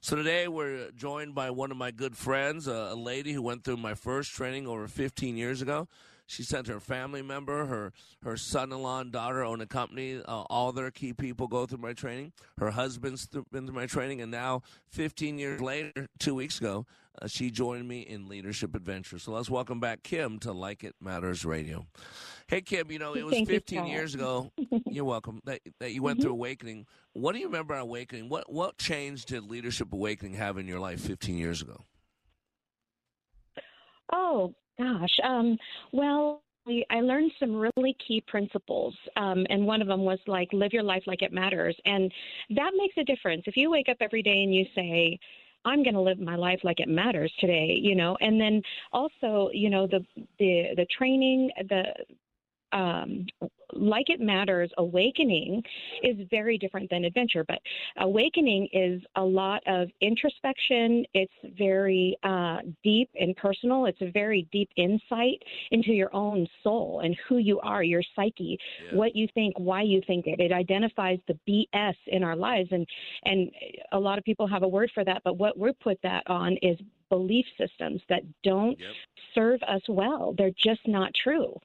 [0.00, 3.64] So today we're joined by one of my good friends, a, a lady who went
[3.64, 5.88] through my first training over 15 years ago.
[6.26, 10.20] She sent her family member, her her son-in-law and daughter own a company.
[10.24, 12.32] Uh, all their key people go through my training.
[12.58, 16.84] Her husband's th- been through my training, and now, 15 years later, two weeks ago,
[17.22, 19.18] uh, she joined me in Leadership Adventure.
[19.20, 21.86] So let's welcome back Kim to Like It Matters Radio.
[22.48, 23.88] Hey Kim, you know it was Thank 15 Paul.
[23.88, 24.52] years ago.
[24.86, 26.86] you're welcome that that you went through Awakening.
[27.12, 28.28] What do you remember on Awakening?
[28.28, 31.84] What what change did Leadership Awakening have in your life 15 years ago?
[34.12, 35.16] Oh gosh.
[35.24, 35.56] Um,
[35.92, 36.42] well,
[36.90, 40.82] I learned some really key principles, um, and one of them was like live your
[40.82, 42.12] life like it matters, and
[42.56, 43.44] that makes a difference.
[43.46, 45.18] If you wake up every day and you say,
[45.64, 48.62] I'm going to live my life like it matters today, you know, and then
[48.92, 50.04] also, you know, the
[50.38, 51.82] the the training, the
[52.76, 53.26] um,
[53.72, 55.62] like it matters awakening
[56.02, 57.58] is very different than adventure but
[57.98, 61.04] awakening is a lot of introspection.
[61.14, 63.86] It's very uh, deep and personal.
[63.86, 68.58] It's a very deep insight into your own soul and who you are your psyche
[68.96, 70.40] what you think why you think it.
[70.40, 72.86] It identifies the bs in our lives and
[73.24, 73.50] and
[73.92, 76.56] a lot of people have a word for that but what we put that on
[76.62, 78.78] is belief systems that don't
[79.34, 80.34] serve us well.
[80.36, 81.56] They're just not true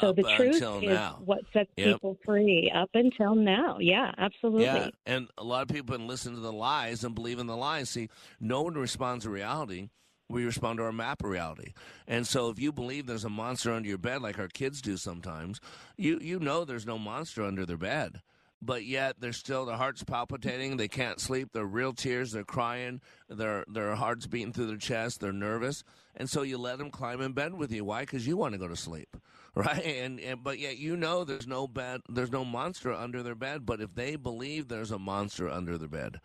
[0.00, 1.20] so the truth is now.
[1.24, 1.94] what sets Yep.
[1.94, 3.78] people free up until now.
[3.80, 4.64] Yeah, absolutely.
[4.64, 7.90] Yeah, and a lot of people listening to the lies and believe in the lies.
[7.90, 8.08] See,
[8.40, 9.90] no one responds to reality.
[10.28, 11.74] We respond to our map of reality.
[12.06, 14.96] And so if you believe there's a monster under your bed, like our kids do
[14.96, 15.60] sometimes,
[15.98, 18.22] you, you know there's no monster under their bed.
[18.64, 23.00] But yet they're still their hearts palpitating, they can't sleep, they're real tears, they're crying,
[23.28, 25.82] their their hearts beating through their chest, they're nervous.
[26.14, 27.84] And so you let them climb in bed with you.
[27.84, 28.02] Why?
[28.02, 29.16] Because you want to go to sleep.
[29.54, 29.84] Right?
[29.84, 33.66] And, and but yet you know there's no bed there's no monster under their bed,
[33.66, 36.20] but if they believe there's a monster under their bed,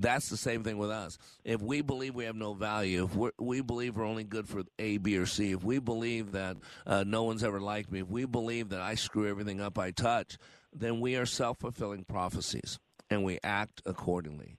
[0.00, 1.18] that's the same thing with us.
[1.44, 4.98] If we believe we have no value, if we believe we're only good for A,
[4.98, 8.24] B, or C, if we believe that uh, no one's ever liked me, if we
[8.24, 10.38] believe that I screw everything up I touch,
[10.78, 12.78] then we are self fulfilling prophecies
[13.10, 14.58] and we act accordingly.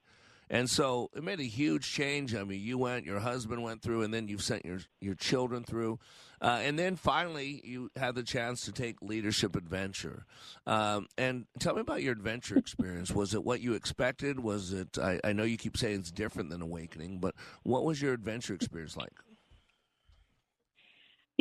[0.51, 2.34] And so it made a huge change.
[2.34, 5.63] I mean, you went, your husband went through, and then you've sent your your children
[5.63, 5.99] through,
[6.41, 10.25] uh, and then finally you had the chance to take leadership adventure.
[10.65, 13.12] Um, and tell me about your adventure experience.
[13.12, 14.39] Was it what you expected?
[14.39, 14.97] Was it?
[14.97, 18.55] I, I know you keep saying it's different than awakening, but what was your adventure
[18.55, 19.13] experience like?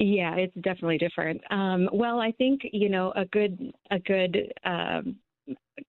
[0.01, 1.41] Yeah, it's definitely different.
[1.51, 5.17] Um, well, I think you know a good a good um,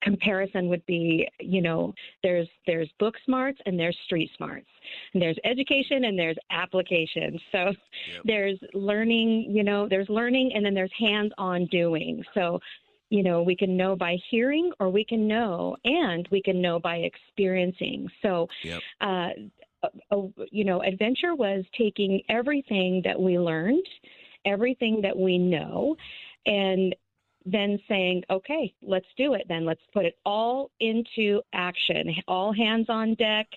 [0.02, 1.94] comparison would be you know
[2.24, 4.66] there's there's book smarts and there's street smarts.
[5.14, 7.40] And there's education and there's application.
[7.52, 7.72] So
[8.26, 12.24] there's learning you know there's learning and then there's hands on doing.
[12.34, 12.60] So
[13.12, 16.80] you know we can know by hearing or we can know and we can know
[16.80, 18.10] by experiencing.
[18.24, 18.82] So Yep.
[19.02, 19.30] uh,
[19.84, 20.18] uh,
[20.52, 23.86] you know, adventure was taking everything that we learned,
[24.46, 25.96] everything that we know,
[26.46, 26.96] and
[27.46, 29.44] then saying, okay, let's do it.
[29.48, 32.14] Then let's put it all into action.
[32.28, 33.48] All hands on deck.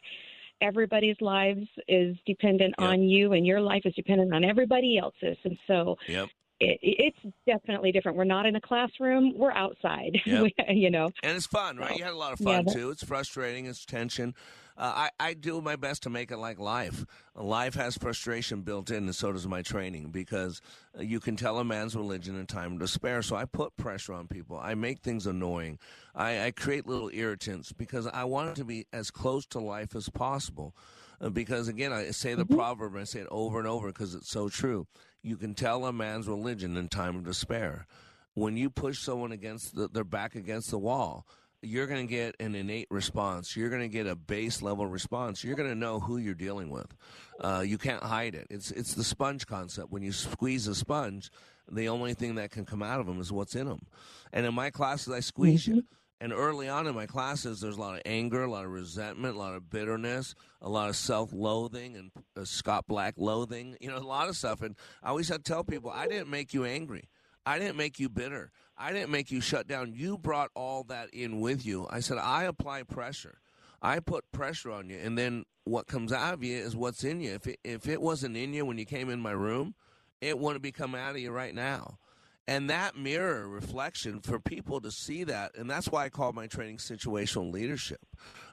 [0.61, 5.37] Everybody's lives is dependent on you, and your life is dependent on everybody else's.
[5.43, 6.29] And so, Yep.
[6.61, 8.17] it, it's definitely different.
[8.17, 10.17] We're not in a classroom; we're outside.
[10.25, 10.53] Yep.
[10.69, 11.97] you know, And it's fun, right?
[11.99, 12.91] You had a lot of Yeah, fun that- too.
[12.91, 13.67] It's frustrating.
[13.67, 14.35] It's tension.
[14.77, 17.05] Uh, I, I do my best to make it like life.
[17.35, 20.61] Life has frustration built in, and so does my training because
[20.99, 23.23] uh, you can tell a man's religion in time of despair.
[23.23, 24.59] So I put pressure on people.
[24.59, 25.79] I make things annoying.
[26.15, 29.95] I, I create little irritants because I want it to be as close to life
[29.95, 30.75] as possible.
[31.21, 34.15] Uh, because again, I say the proverb, and I say it over and over because
[34.15, 34.87] it's so true.
[35.23, 37.87] You can tell a man's religion in time of despair.
[38.35, 41.27] When you push someone against the, their back against the wall,
[41.63, 43.57] you're going to get an innate response.
[43.57, 45.45] You're going to get a base level response.
[45.45, 46.95] You're going to know who you're dealing with.
[47.41, 48.49] Uh, you can't hide it.
[48.51, 49.91] It's it's the sponge concept.
[49.91, 51.31] When you squeeze a sponge,
[51.71, 53.87] the only thing that can come out of them is what's in them.
[54.33, 55.85] And in my classes, I squeeze you.
[56.21, 59.35] And early on in my classes, there's a lot of anger, a lot of resentment,
[59.35, 63.77] a lot of bitterness, a lot of self-loathing and uh, Scott Black loathing.
[63.81, 64.63] You know, a lot of stuff.
[64.63, 67.09] And I always had to tell people, I didn't make you angry.
[67.45, 68.53] I didn't make you bitter.
[68.83, 69.93] I didn't make you shut down.
[69.95, 71.87] You brought all that in with you.
[71.89, 73.39] I said, I apply pressure.
[73.81, 74.99] I put pressure on you.
[74.99, 77.33] And then what comes out of you is what's in you.
[77.35, 79.77] If it, if it wasn't in you when you came in my room,
[80.21, 81.99] it wouldn't be coming out of you right now.
[82.49, 86.49] And that mirror reflection for people to see that, and that's why I call my
[86.49, 88.01] training situational leadership,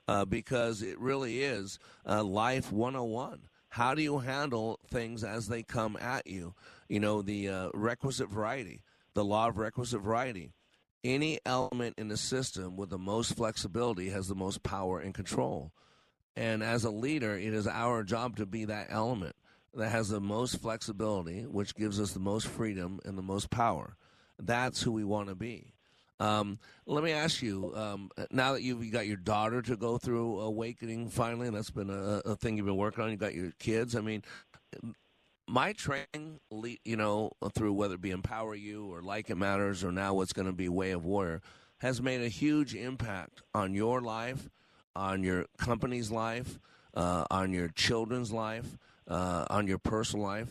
[0.07, 3.47] uh, because it really is uh, life 101.
[3.69, 6.53] How do you handle things as they come at you?
[6.87, 8.81] You know, the uh, requisite variety,
[9.19, 10.53] the law of requisite variety.
[11.03, 15.73] Any element in the system with the most flexibility has the most power and control.
[16.37, 19.35] And as a leader, it is our job to be that element
[19.73, 23.97] that has the most flexibility, which gives us the most freedom and the most power.
[24.39, 25.73] That's who we want to be.
[26.21, 29.97] Um, let me ask you um, now that you've you got your daughter to go
[29.97, 33.11] through awakening finally, and that's been a, a thing you've been working on.
[33.11, 33.97] you've got your kids.
[33.97, 34.23] I mean,
[35.49, 36.39] my training,
[36.85, 40.33] you know, through whether it be Empower You or Like It Matters or now what's
[40.33, 41.41] going to be Way of Warrior,
[41.79, 44.49] has made a huge impact on your life,
[44.95, 46.59] on your company's life,
[46.93, 48.77] uh, on your children's life,
[49.07, 50.49] uh, on your personal life.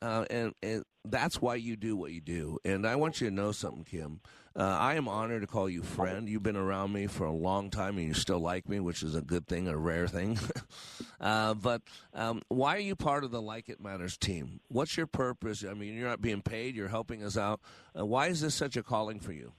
[0.00, 2.58] Uh, and, and that's why you do what you do.
[2.64, 4.20] And I want you to know something, Kim.
[4.54, 6.28] Uh, I am honored to call you friend.
[6.28, 9.14] You've been around me for a long time, and you still like me, which is
[9.14, 10.38] a good thing, a rare thing.
[11.20, 11.82] uh, but
[12.12, 14.60] um, why are you part of the Like It Matters team?
[14.68, 15.64] What's your purpose?
[15.68, 16.74] I mean, you're not being paid.
[16.74, 17.60] You're helping us out.
[17.98, 19.52] Uh, why is this such a calling for you?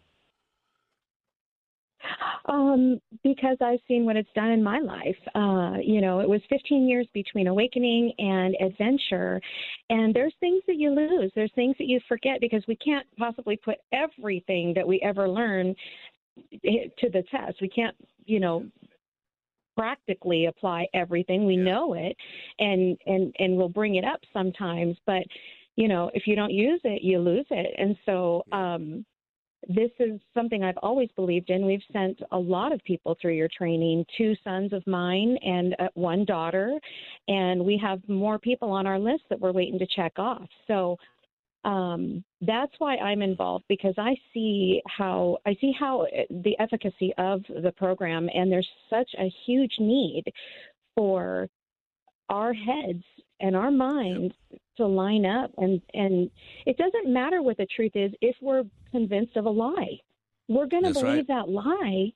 [2.46, 5.16] Um, because I've seen what it's done in my life.
[5.34, 9.40] Uh, you know, it was 15 years between awakening and adventure,
[9.90, 11.32] and there's things that you lose.
[11.36, 15.74] There's things that you forget because we can't possibly put everything that we ever learn
[16.52, 17.62] to the test.
[17.62, 18.66] We can't, you know,
[19.78, 21.46] practically apply everything.
[21.46, 22.16] We know it,
[22.60, 25.24] and and and we'll bring it up sometimes, but
[25.78, 27.74] you know, if you don't use it, you lose it.
[27.78, 28.44] And so.
[28.52, 29.06] um
[29.68, 31.66] this is something I've always believed in.
[31.66, 35.88] We've sent a lot of people through your training, two sons of mine and uh,
[35.94, 36.80] one daughter,
[37.28, 40.48] and we have more people on our list that we're waiting to check off.
[40.68, 40.98] So
[41.64, 47.14] um, that's why I'm involved because I see how I see how uh, the efficacy
[47.18, 50.24] of the program, and there's such a huge need
[50.96, 51.48] for
[52.30, 53.04] our heads
[53.40, 54.34] and our minds
[54.78, 56.30] to line up and and
[56.66, 59.98] it doesn't matter what the truth is if we're convinced of a lie
[60.48, 61.28] we're going to believe right.
[61.28, 62.12] that lie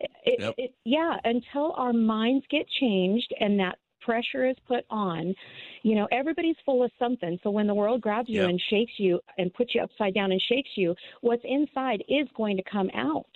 [0.00, 0.54] it, Yep.
[0.58, 5.32] it, yeah until our minds get changed and that pressure is put on
[5.82, 8.50] you know everybody's full of something so when the world grabs you Yep.
[8.50, 12.56] and shakes you and puts you upside down and shakes you what's inside is going
[12.56, 13.26] to come out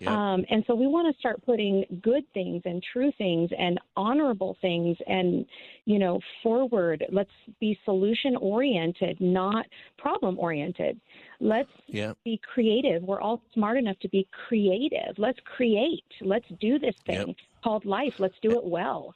[0.00, 0.10] Yep.
[0.10, 4.56] um, and so we want to start putting good things and true things and honorable
[4.60, 5.46] things and,
[5.84, 7.04] you know, forward.
[7.10, 7.30] Let's
[7.60, 9.66] be solution oriented, not
[9.98, 11.00] problem oriented.
[11.40, 12.14] Let's Yeah.
[12.24, 13.02] be creative.
[13.02, 15.18] We're all smart enough to be creative.
[15.18, 16.04] Let's create.
[16.20, 17.36] Let's do this thing Yep.
[17.62, 18.14] called life.
[18.18, 19.14] Let's do it well.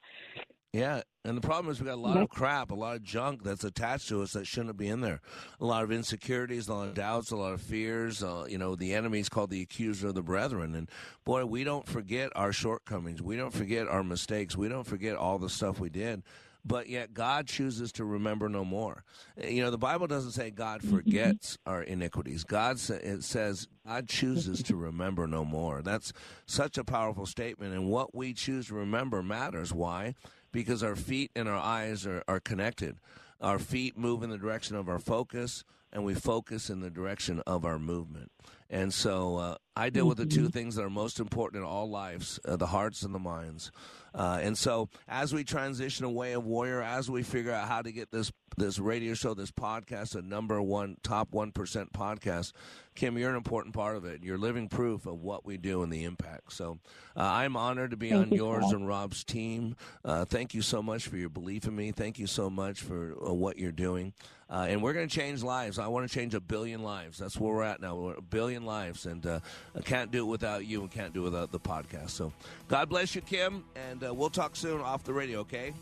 [0.72, 3.42] Yeah, and the problem is we got a lot of crap, a lot of junk
[3.44, 5.20] that's attached to us that shouldn't be in there.
[5.60, 8.22] A lot of insecurities, a lot of doubts, a lot of fears.
[8.22, 10.88] Uh, you know, the enemy's called the accuser of the brethren, and
[11.24, 13.20] boy, we don't forget our shortcomings.
[13.22, 14.56] We don't forget our mistakes.
[14.56, 16.22] We don't forget all the stuff we did.
[16.64, 19.04] But yet, God chooses to remember no more.
[19.42, 22.44] You know, the Bible doesn't say God forgets our iniquities.
[22.44, 25.80] God sa- it says God chooses to remember no more.
[25.82, 26.12] That's
[26.46, 29.72] such a powerful statement, and what we choose to remember matters.
[29.72, 30.14] Why?
[30.52, 32.96] Because our feet and our eyes are, are connected.
[33.40, 37.40] Our feet move in the direction of our focus, and we focus in the direction
[37.46, 38.30] of our movement.
[38.68, 41.88] And so uh, I deal with the two things that are most important in all
[41.88, 43.70] lives uh, the hearts and the minds.
[44.12, 47.92] Uh, and so as we transition away of Warrior, as we figure out how to
[47.92, 51.52] get this this radio show, this podcast, a number one, top 1%
[51.92, 52.52] podcast,
[52.96, 54.24] Kim, you're an important part of it.
[54.24, 56.52] You're living proof of what we do and the impact.
[56.52, 56.78] So
[57.16, 59.76] uh, I'm honored to be Thank on you, yours and Rob's team.
[60.04, 61.92] Uh, thank you so much for your belief in me.
[61.92, 64.12] Thank you so much for uh, what you're doing.
[64.50, 65.78] Uh, and we're going to change lives.
[65.78, 67.18] I want to change a billion lives.
[67.18, 67.96] That's where we're at now.
[67.96, 69.04] We're a billion lives.
[69.04, 69.40] And uh,
[69.76, 72.10] I can't do it without you and can't do it without the podcast.
[72.10, 72.32] So
[72.68, 73.64] God bless you, Kim.
[73.90, 75.72] And uh, we'll talk soon off the radio, okay?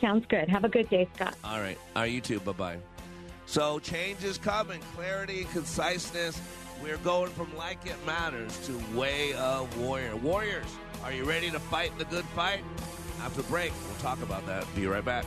[0.00, 0.48] Sounds good.
[0.48, 1.34] Have a good day, Scott.
[1.42, 1.78] All right.
[1.96, 2.40] All right, you too.
[2.40, 2.78] Bye bye.
[3.46, 4.80] So change is coming.
[4.94, 6.40] Clarity, conciseness.
[6.82, 10.16] We're going from like it matters to way of warrior.
[10.16, 10.66] Warriors,
[11.04, 12.62] are you ready to fight the good fight?
[13.22, 14.64] After break, we'll talk about that.
[14.74, 15.26] Be right back.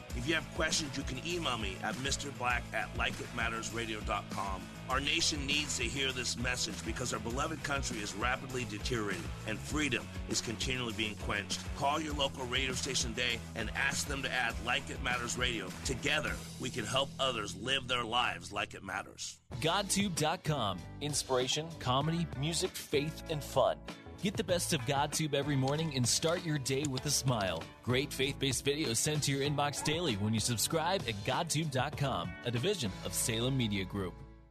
[0.17, 4.61] If you have questions, you can email me at mrblack at likeitmattersradio.com.
[4.89, 9.57] Our nation needs to hear this message because our beloved country is rapidly deteriorating and
[9.57, 11.61] freedom is continually being quenched.
[11.77, 15.69] Call your local radio station today and ask them to add Like It Matters Radio.
[15.85, 19.37] Together, we can help others live their lives like it matters.
[19.61, 20.79] GodTube.com.
[20.99, 23.77] Inspiration, comedy, music, faith, and fun.
[24.21, 27.63] Get the best of GodTube every morning and start your day with a smile.
[27.83, 32.51] Great faith based videos sent to your inbox daily when you subscribe at GodTube.com, a
[32.51, 34.13] division of Salem Media Group.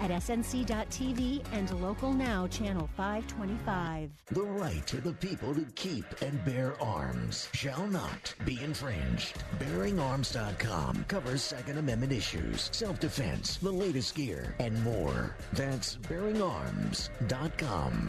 [0.00, 4.10] at snc.tv and local now channel 525.
[4.30, 9.42] The right of the people to keep and bear arms shall not be infringed.
[9.58, 15.34] BearingArms.com covers Second Amendment issues, self-defense, the latest gear, and more.
[15.52, 18.08] That's BearingArms.com.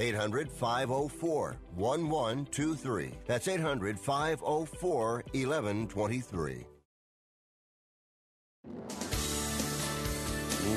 [0.00, 3.10] 800 504 1123.
[3.26, 6.66] That's 800 504 1123.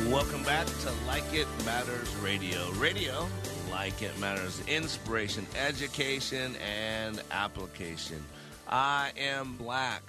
[0.09, 2.69] Welcome back to Like It Matters Radio.
[2.73, 3.27] Radio,
[3.71, 8.23] like it matters, inspiration, education, and application.
[8.67, 10.03] I am Black,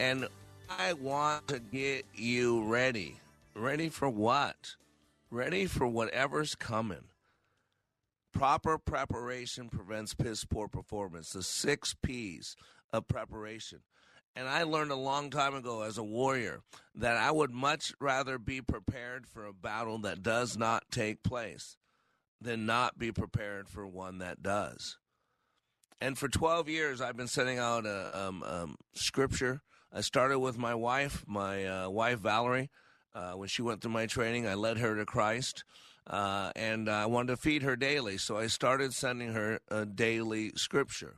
[0.00, 0.26] and
[0.68, 3.20] I want to get you ready.
[3.54, 4.74] Ready for what?
[5.30, 7.04] Ready for whatever's coming.
[8.38, 11.30] Proper preparation prevents piss poor performance.
[11.30, 12.54] The six P's
[12.92, 13.80] of preparation.
[14.36, 16.60] And I learned a long time ago as a warrior
[16.94, 21.76] that I would much rather be prepared for a battle that does not take place
[22.40, 24.98] than not be prepared for one that does.
[26.00, 29.62] And for 12 years, I've been sending out a um, um, scripture.
[29.92, 32.70] I started with my wife, my uh, wife Valerie.
[33.12, 35.64] Uh, when she went through my training, I led her to Christ.
[36.08, 40.52] Uh, and I wanted to feed her daily, so I started sending her a daily
[40.56, 41.16] scripture.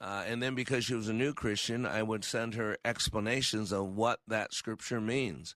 [0.00, 3.96] Uh, and then because she was a new Christian, I would send her explanations of
[3.96, 5.54] what that scripture means.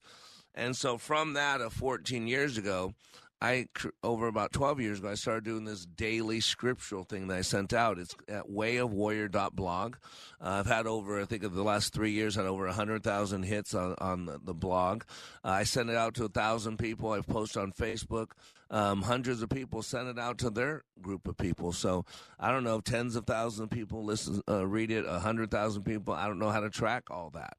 [0.53, 2.93] And so from that of 14 years ago,
[3.41, 3.67] I
[4.01, 7.73] over about 12 years ago, I started doing this daily scriptural thing that I sent
[7.73, 7.99] out.
[7.99, 9.95] It's at wayofwarrior.blog.
[10.41, 13.73] Uh, I've had over, I think, of the last three years, had over 100,000 hits
[13.73, 15.03] on, on the, the blog.
[15.43, 17.11] Uh, I sent it out to a thousand people.
[17.11, 18.31] I've posted on Facebook.
[18.75, 21.71] Um, hundreds of people sent it out to their group of people.
[21.71, 22.03] So
[22.37, 25.49] I don't know if tens of thousands of people listen, uh, read it, a hundred
[25.49, 26.13] thousand people.
[26.13, 27.55] I don't know how to track all that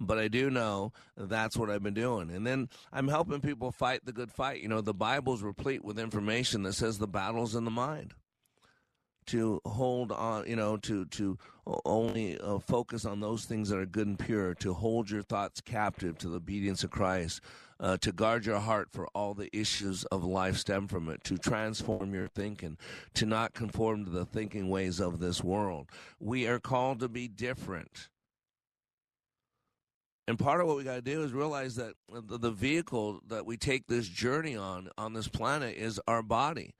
[0.00, 2.30] but I do know that's what I've been doing.
[2.30, 4.62] And then I'm helping people fight the good fight.
[4.62, 8.14] You know, the Bible's replete with information that says the battle's in the mind.
[9.26, 11.38] To hold on, you know, to to
[11.84, 14.54] only uh, focus on those things that are good and pure.
[14.54, 17.40] To hold your thoughts captive to the obedience of Christ.
[17.80, 21.38] Uh, to guard your heart for all the issues of life stem from it, to
[21.38, 22.76] transform your thinking,
[23.14, 25.88] to not conform to the thinking ways of this world.
[26.18, 28.10] We are called to be different.
[30.30, 33.56] And part of what we got to do is realize that the, vehicle that we
[33.56, 36.76] take this journey on on this planet is our body.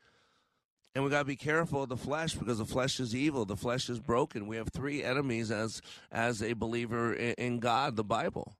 [0.95, 3.45] And we got to be careful of the flesh because the flesh is evil.
[3.45, 4.47] The flesh is broken.
[4.47, 5.83] We have three enemies as
[6.13, 8.55] as a believer in, in God, the Bible.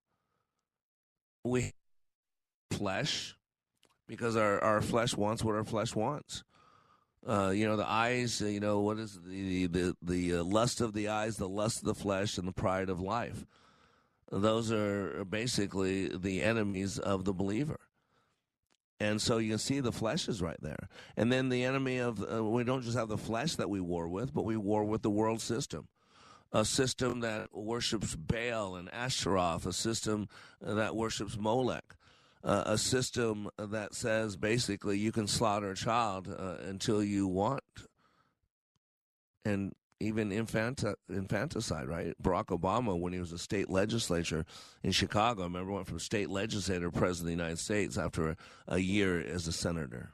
[1.45, 1.71] We
[2.81, 3.35] flesh
[4.07, 6.43] because our, our flesh wants what our flesh wants.
[7.25, 10.93] Uh, you know, the eyes, you know, what is the the the uh, lust of
[10.93, 13.45] the eyes, the lust of the flesh and the pride of life
[14.31, 17.79] those are basically the enemies of the believer.
[18.99, 20.87] And so you can see the flesh is right there.
[21.17, 24.07] And then the enemy of, uh, we don't just have the flesh that we war
[24.07, 25.87] with, but we war with the world system.
[26.53, 30.27] A system that worships Baal and Ashtaroth, a system
[30.61, 31.95] that worships Molech,
[32.43, 37.61] uh, a system that says basically you can slaughter a child uh, until you want.
[39.43, 42.15] And even infant- infanticide, right?
[42.21, 44.45] Barack Obama, when he was a state legislature
[44.83, 48.29] in Chicago, I remember went from state legislator to president of the United States after
[48.29, 48.37] a,
[48.67, 50.13] a year as a senator.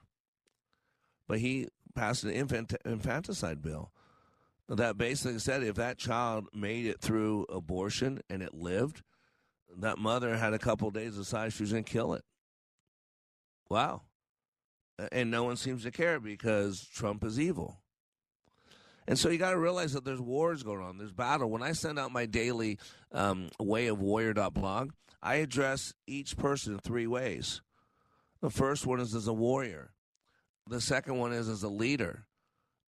[1.27, 3.91] But he passed an infant- infanticide bill
[4.69, 9.03] that basically said if that child made it through abortion and it lived,
[9.77, 12.23] that mother had a couple days to decide she was going to kill it.
[13.69, 14.01] Wow.
[15.11, 17.81] And no one seems to care because Trump is evil.
[19.07, 20.97] And so you got to realize that there's wars going on.
[20.97, 21.49] There's battle.
[21.49, 22.77] When I send out my daily
[23.11, 27.61] um, way of warrior.blog, I address each person in three ways.
[28.41, 29.91] The first one is as a warrior.
[30.69, 32.25] The second one is as a leader.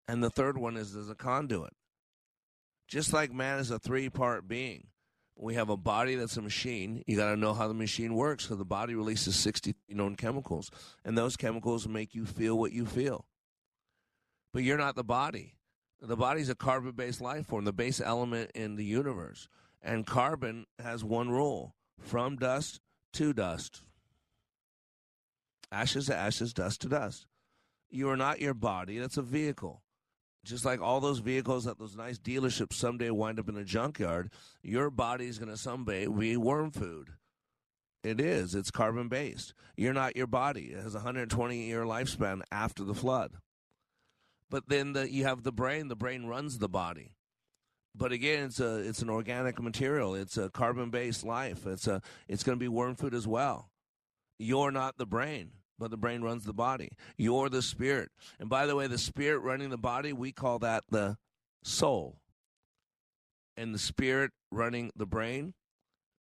[0.08, 1.74] And the third one is as a conduit.
[2.88, 4.88] Just like man is a three part being,
[5.42, 7.04] we have a body that's a machine.
[7.08, 10.70] You got to know how the machine works because the body releases 60 known chemicals,
[11.06, 13.26] and those chemicals make you feel what you feel.
[14.54, 15.56] But you're not the body.
[16.02, 19.48] The body's a carbon based life form, the base element in the universe.
[19.82, 22.82] And carbon has one rule from dust
[23.14, 23.84] to dust.
[25.72, 27.28] Ashes to ashes, dust to dust.
[27.90, 29.84] You are not your body, that's a vehicle.
[30.46, 34.32] Just like all those vehicles at those nice dealerships someday wind up in a junkyard,
[34.64, 37.10] your body is going to someday be worm food.
[38.04, 38.56] It is.
[38.56, 39.54] It's carbon based.
[39.76, 40.68] You're not your body.
[40.68, 43.34] It has a 120 year lifespan after the flood.
[44.50, 45.90] But then the, you have the brain.
[45.90, 47.14] The brain runs the body.
[47.96, 50.16] But again, it's a it's an organic material.
[50.16, 51.66] It's a carbon based life.
[51.66, 53.70] It's a it's going to be worm food as well.
[54.38, 56.90] You're not the brain, but the brain runs the body.
[57.18, 58.10] You're the spirit.
[58.40, 61.18] And by the way, the spirit running the body, we call that the
[61.64, 62.20] soul.
[63.58, 65.54] And the spirit running the brain,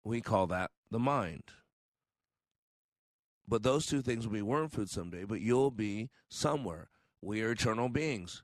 [0.03, 1.43] we call that the mind.
[3.47, 6.89] But those two things will be worm food someday, but you'll be somewhere.
[7.21, 8.43] We are eternal beings.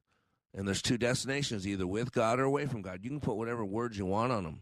[0.53, 2.99] And there's two destinations, either with God or away from God.
[3.03, 4.61] You can put whatever words you want on them.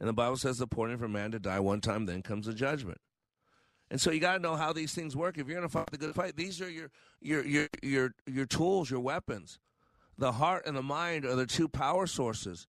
[0.00, 2.54] And the Bible says the appointed for man to die one time, then comes the
[2.54, 2.98] judgment.
[3.90, 5.38] And so you got to know how these things work.
[5.38, 8.46] If you're going to fight the good fight, these are your your your your your
[8.46, 9.58] tools, your weapons.
[10.18, 12.66] The heart and the mind are the two power sources.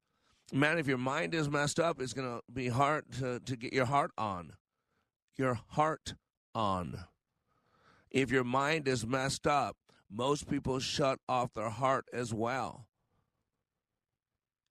[0.53, 3.74] Man, if your mind is messed up, it's going to be hard to, to get
[3.74, 4.53] your heart on.
[5.36, 6.15] Your heart
[6.55, 6.99] on.
[8.11, 9.76] If your mind is messed up,
[10.09, 12.88] most people shut off their heart as well.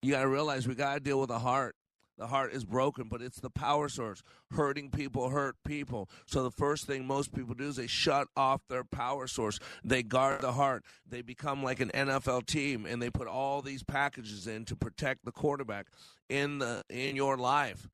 [0.02, 1.76] You got to realize we got to deal with the heart.
[2.18, 4.22] The heart is broken, but it's the power source.
[4.50, 6.08] Hurting people hurt people.
[6.26, 9.58] So the first thing most people do is they shut off their power source.
[9.84, 10.84] They guard the heart.
[11.06, 15.24] They become like an NFL team and they put all these packages in to protect
[15.24, 15.88] the quarterback
[16.30, 17.88] in the in your life.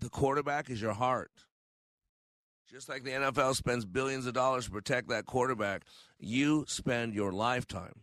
[0.00, 1.30] The quarterback is your heart.
[2.68, 5.82] Just like the NFL spends billions of dollars to protect that quarterback,
[6.18, 8.00] you spend your lifetime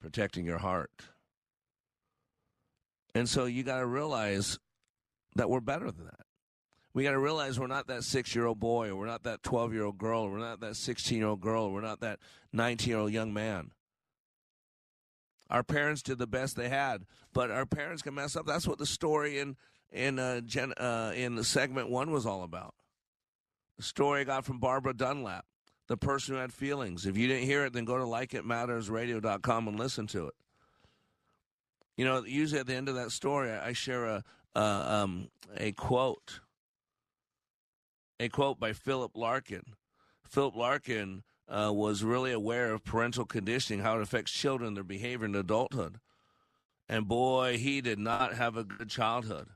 [0.00, 0.90] protecting your heart.
[3.14, 4.58] And so you got to realize
[5.36, 6.26] that we're better than that.
[6.94, 9.42] We got to realize we're not that six year old boy, or we're not that
[9.42, 12.18] 12 year old girl, we're not that 16 year old girl, we're not that
[12.52, 13.70] 19 year old young man.
[15.48, 18.46] Our parents did the best they had, but our parents can mess up.
[18.46, 19.56] That's what the story in
[19.90, 22.74] in uh, gen, uh, in segment one was all about.
[23.76, 25.44] The story I got from Barbara Dunlap,
[25.88, 27.04] the person who had feelings.
[27.04, 30.34] If you didn't hear it, then go to likeitmattersradio.com and listen to it.
[31.96, 34.24] You know, usually at the end of that story, I share a
[34.54, 36.40] uh, um, a quote,
[38.20, 39.62] a quote by Philip Larkin.
[40.24, 45.26] Philip Larkin uh, was really aware of parental conditioning, how it affects children, their behavior
[45.26, 45.98] in adulthood.
[46.88, 49.48] And boy, he did not have a good childhood.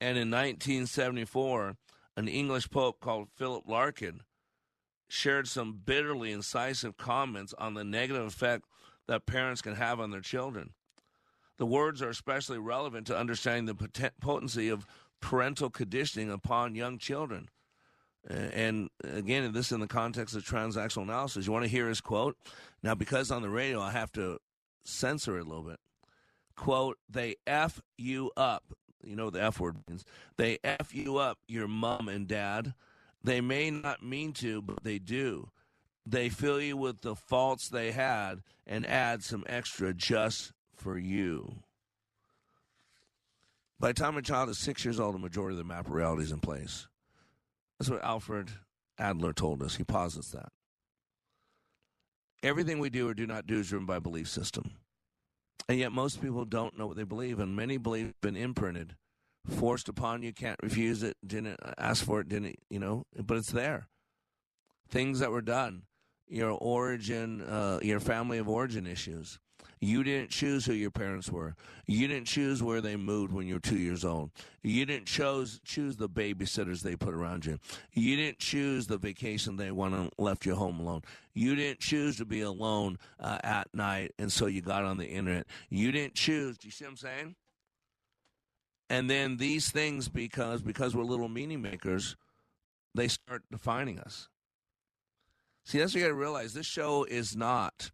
[0.00, 1.76] And in 1974,
[2.16, 4.22] an English pope called Philip Larkin
[5.08, 8.64] shared some bitterly incisive comments on the negative effect
[9.08, 10.70] that parents can have on their children.
[11.60, 14.86] The words are especially relevant to understanding the potency of
[15.20, 17.50] parental conditioning upon young children.
[18.26, 21.46] And again, this in the context of transactional analysis.
[21.46, 22.38] You want to hear his quote?
[22.82, 24.38] Now, because on the radio, I have to
[24.86, 25.80] censor it a little bit.
[26.56, 28.64] Quote, they F you up.
[29.04, 30.06] You know what the F word means.
[30.38, 32.72] They F you up, your mom and dad.
[33.22, 35.50] They may not mean to, but they do.
[36.06, 41.56] They fill you with the faults they had and add some extra just for you.
[43.78, 45.92] By the time a child is six years old, the majority of the map of
[45.92, 46.86] reality is in place.
[47.78, 48.50] That's what Alfred
[48.98, 49.76] Adler told us.
[49.76, 50.52] He posits that.
[52.42, 54.72] Everything we do or do not do is driven by belief system.
[55.68, 58.96] And yet most people don't know what they believe, and many believe have been imprinted,
[59.48, 63.52] forced upon you, can't refuse it, didn't ask for it, didn't, you know, but it's
[63.52, 63.88] there.
[64.88, 65.82] Things that were done,
[66.28, 69.38] your origin, uh, your family of origin issues
[69.80, 71.54] you didn't choose who your parents were.
[71.86, 74.30] You didn't choose where they moved when you were two years old.
[74.62, 77.58] You didn't chose choose the babysitters they put around you.
[77.92, 81.02] You didn't choose the vacation they went and left you home alone.
[81.34, 85.06] You didn't choose to be alone uh, at night, and so you got on the
[85.06, 85.46] internet.
[85.68, 86.58] You didn't choose.
[86.58, 87.34] Do you see what I'm saying?
[88.90, 92.16] And then these things, because because we're little meaning makers,
[92.94, 94.28] they start defining us.
[95.64, 96.54] See, that's what you got to realize.
[96.54, 97.92] This show is not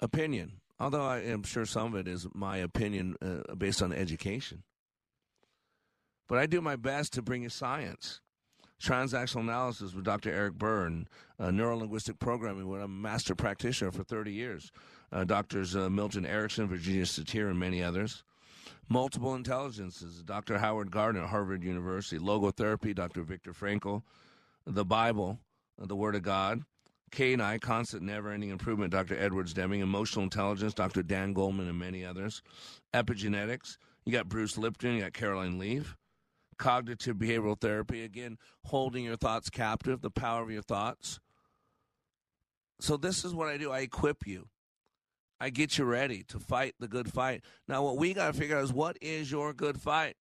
[0.00, 0.59] opinion.
[0.80, 4.62] Although I am sure some of it is my opinion uh, based on education.
[6.26, 8.20] But I do my best to bring you science.
[8.82, 10.30] Transactional analysis with Dr.
[10.30, 11.06] Eric Berne,
[11.38, 14.72] uh, neurolinguistic programming, where I'm a master practitioner for 30 years.
[15.12, 18.24] Uh, doctors uh, Milton Erickson, Virginia Satir, and many others.
[18.88, 20.58] Multiple intelligences, Dr.
[20.58, 22.18] Howard Gardner Harvard University.
[22.18, 23.22] Logotherapy, Dr.
[23.22, 24.02] Viktor Frankl.
[24.66, 25.40] The Bible,
[25.78, 26.62] the Word of God.
[27.10, 29.18] CANI, Constant Never Ending Improvement, Dr.
[29.18, 31.02] Edwards Deming, Emotional Intelligence, Dr.
[31.02, 32.42] Dan Goleman, and many others.
[32.94, 35.96] Epigenetics, you got Bruce Lipton, you got Caroline Leaf.
[36.58, 38.36] Cognitive Behavioral Therapy, again,
[38.66, 41.18] holding your thoughts captive, the power of your thoughts.
[42.80, 44.48] So, this is what I do I equip you.
[45.40, 47.42] I get you ready to fight the good fight.
[47.66, 50.16] Now, what we got to figure out is what is your good fight?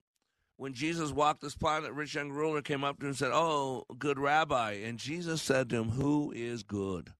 [0.59, 3.85] When Jesus walked this planet, rich young ruler came up to him and said, Oh,
[3.97, 4.73] good rabbi.
[4.73, 7.13] And Jesus said to him, Who is good?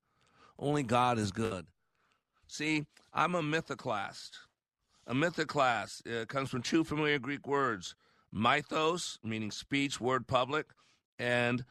[0.60, 1.66] Only God is good.
[2.48, 4.32] See, I'm a mythoclast.
[5.08, 7.96] A mythoclast uh, comes from two familiar Greek words
[8.34, 10.66] mythos, meaning speech, word public,
[11.18, 11.64] and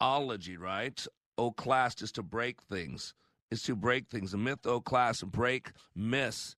[0.00, 1.06] ology, right?
[1.38, 3.12] Oclast is to break things,
[3.50, 4.32] is to break things.
[4.32, 6.56] A mythoclast, break myths.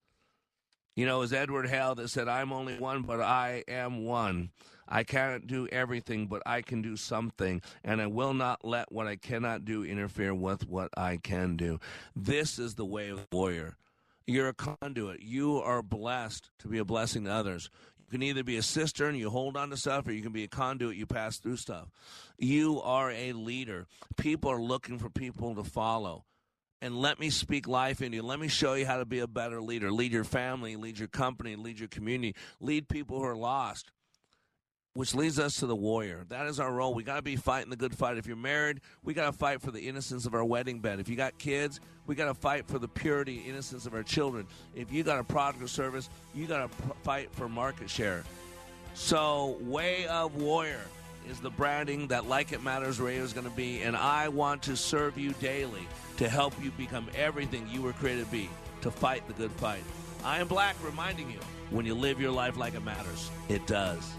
[0.95, 4.51] You know, as Edward Hale that said, I'm only one, but I am one.
[4.86, 9.07] I cannot do everything, but I can do something, and I will not let what
[9.07, 11.80] I cannot do interfere with what I can do.
[12.14, 13.78] This is the way of the warrior.
[14.26, 15.22] You're a conduit.
[15.22, 17.70] You are blessed to be a blessing to others.
[17.99, 20.45] You can either be a cistern, you hold on to stuff, or you can be
[20.45, 21.88] a conduit, you pass through stuff.
[22.36, 23.86] You are a leader.
[24.18, 26.26] People are looking for people to follow
[26.83, 28.22] and let me speak life into you.
[28.24, 29.93] Let me show you how to be a better leader.
[29.93, 33.93] Lead your family, lead your company, lead your community, lead people who are lost.
[34.95, 36.26] Which leads us to the warrior.
[36.28, 36.93] That is our role.
[36.93, 38.18] We got to be fighting the good fight.
[38.18, 41.01] If you're married, we got to fight for the innocence of our wedding bed.
[41.01, 44.47] If you got kids, we got to fight for the purity, innocence of our children.
[44.74, 48.24] If you got a product or service, you got to fight for market share.
[48.93, 50.83] So, way of warrior
[51.28, 54.62] is the branding that Like It Matters Radio is going to be, and I want
[54.62, 58.48] to serve you daily to help you become everything you were created to be,
[58.82, 59.82] to fight the good fight.
[60.24, 61.38] I am Black, reminding you
[61.70, 64.12] when you live your life like it matters, it does.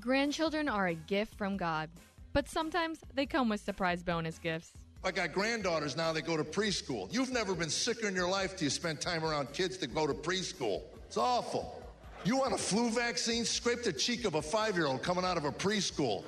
[0.00, 1.88] Grandchildren are a gift from God,
[2.32, 4.72] but sometimes they come with surprise bonus gifts.
[5.04, 7.12] I got granddaughters now that go to preschool.
[7.12, 10.06] You've never been sicker in your life till you spend time around kids that go
[10.06, 10.82] to preschool.
[11.06, 11.75] It's awful.
[12.26, 13.44] You want a flu vaccine?
[13.44, 16.24] Scrape the cheek of a five year old coming out of a preschool.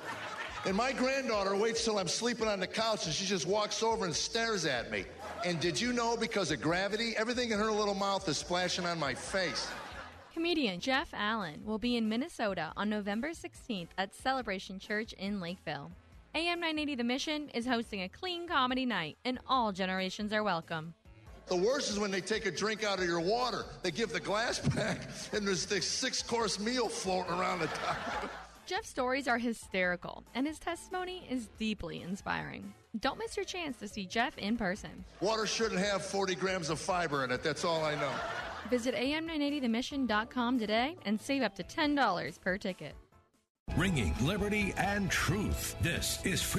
[0.65, 4.05] And my granddaughter waits till I'm sleeping on the couch and she just walks over
[4.05, 5.03] and stares at me.
[5.43, 8.97] And did you know because of gravity, everything in her little mouth is splashing on
[8.97, 9.69] my face?
[10.33, 15.91] Comedian Jeff Allen will be in Minnesota on November 16th at Celebration Church in Lakeville.
[16.33, 20.93] AM 980 The Mission is hosting a clean comedy night, and all generations are welcome.
[21.49, 23.65] The worst is when they take a drink out of your water.
[23.81, 25.01] They give the glass back,
[25.33, 27.97] and there's this six course meal floating around the top.
[28.67, 32.71] Jeff's stories are hysterical, and his testimony is deeply inspiring.
[32.99, 35.03] Don't miss your chance to see Jeff in person.
[35.21, 37.41] Water shouldn't have 40 grams of fiber in it.
[37.41, 38.11] That's all I know.
[38.69, 42.93] Visit am980themission.com today and save up to $10 per ticket.
[43.75, 45.75] Ringing liberty and truth.
[45.81, 46.58] This is free.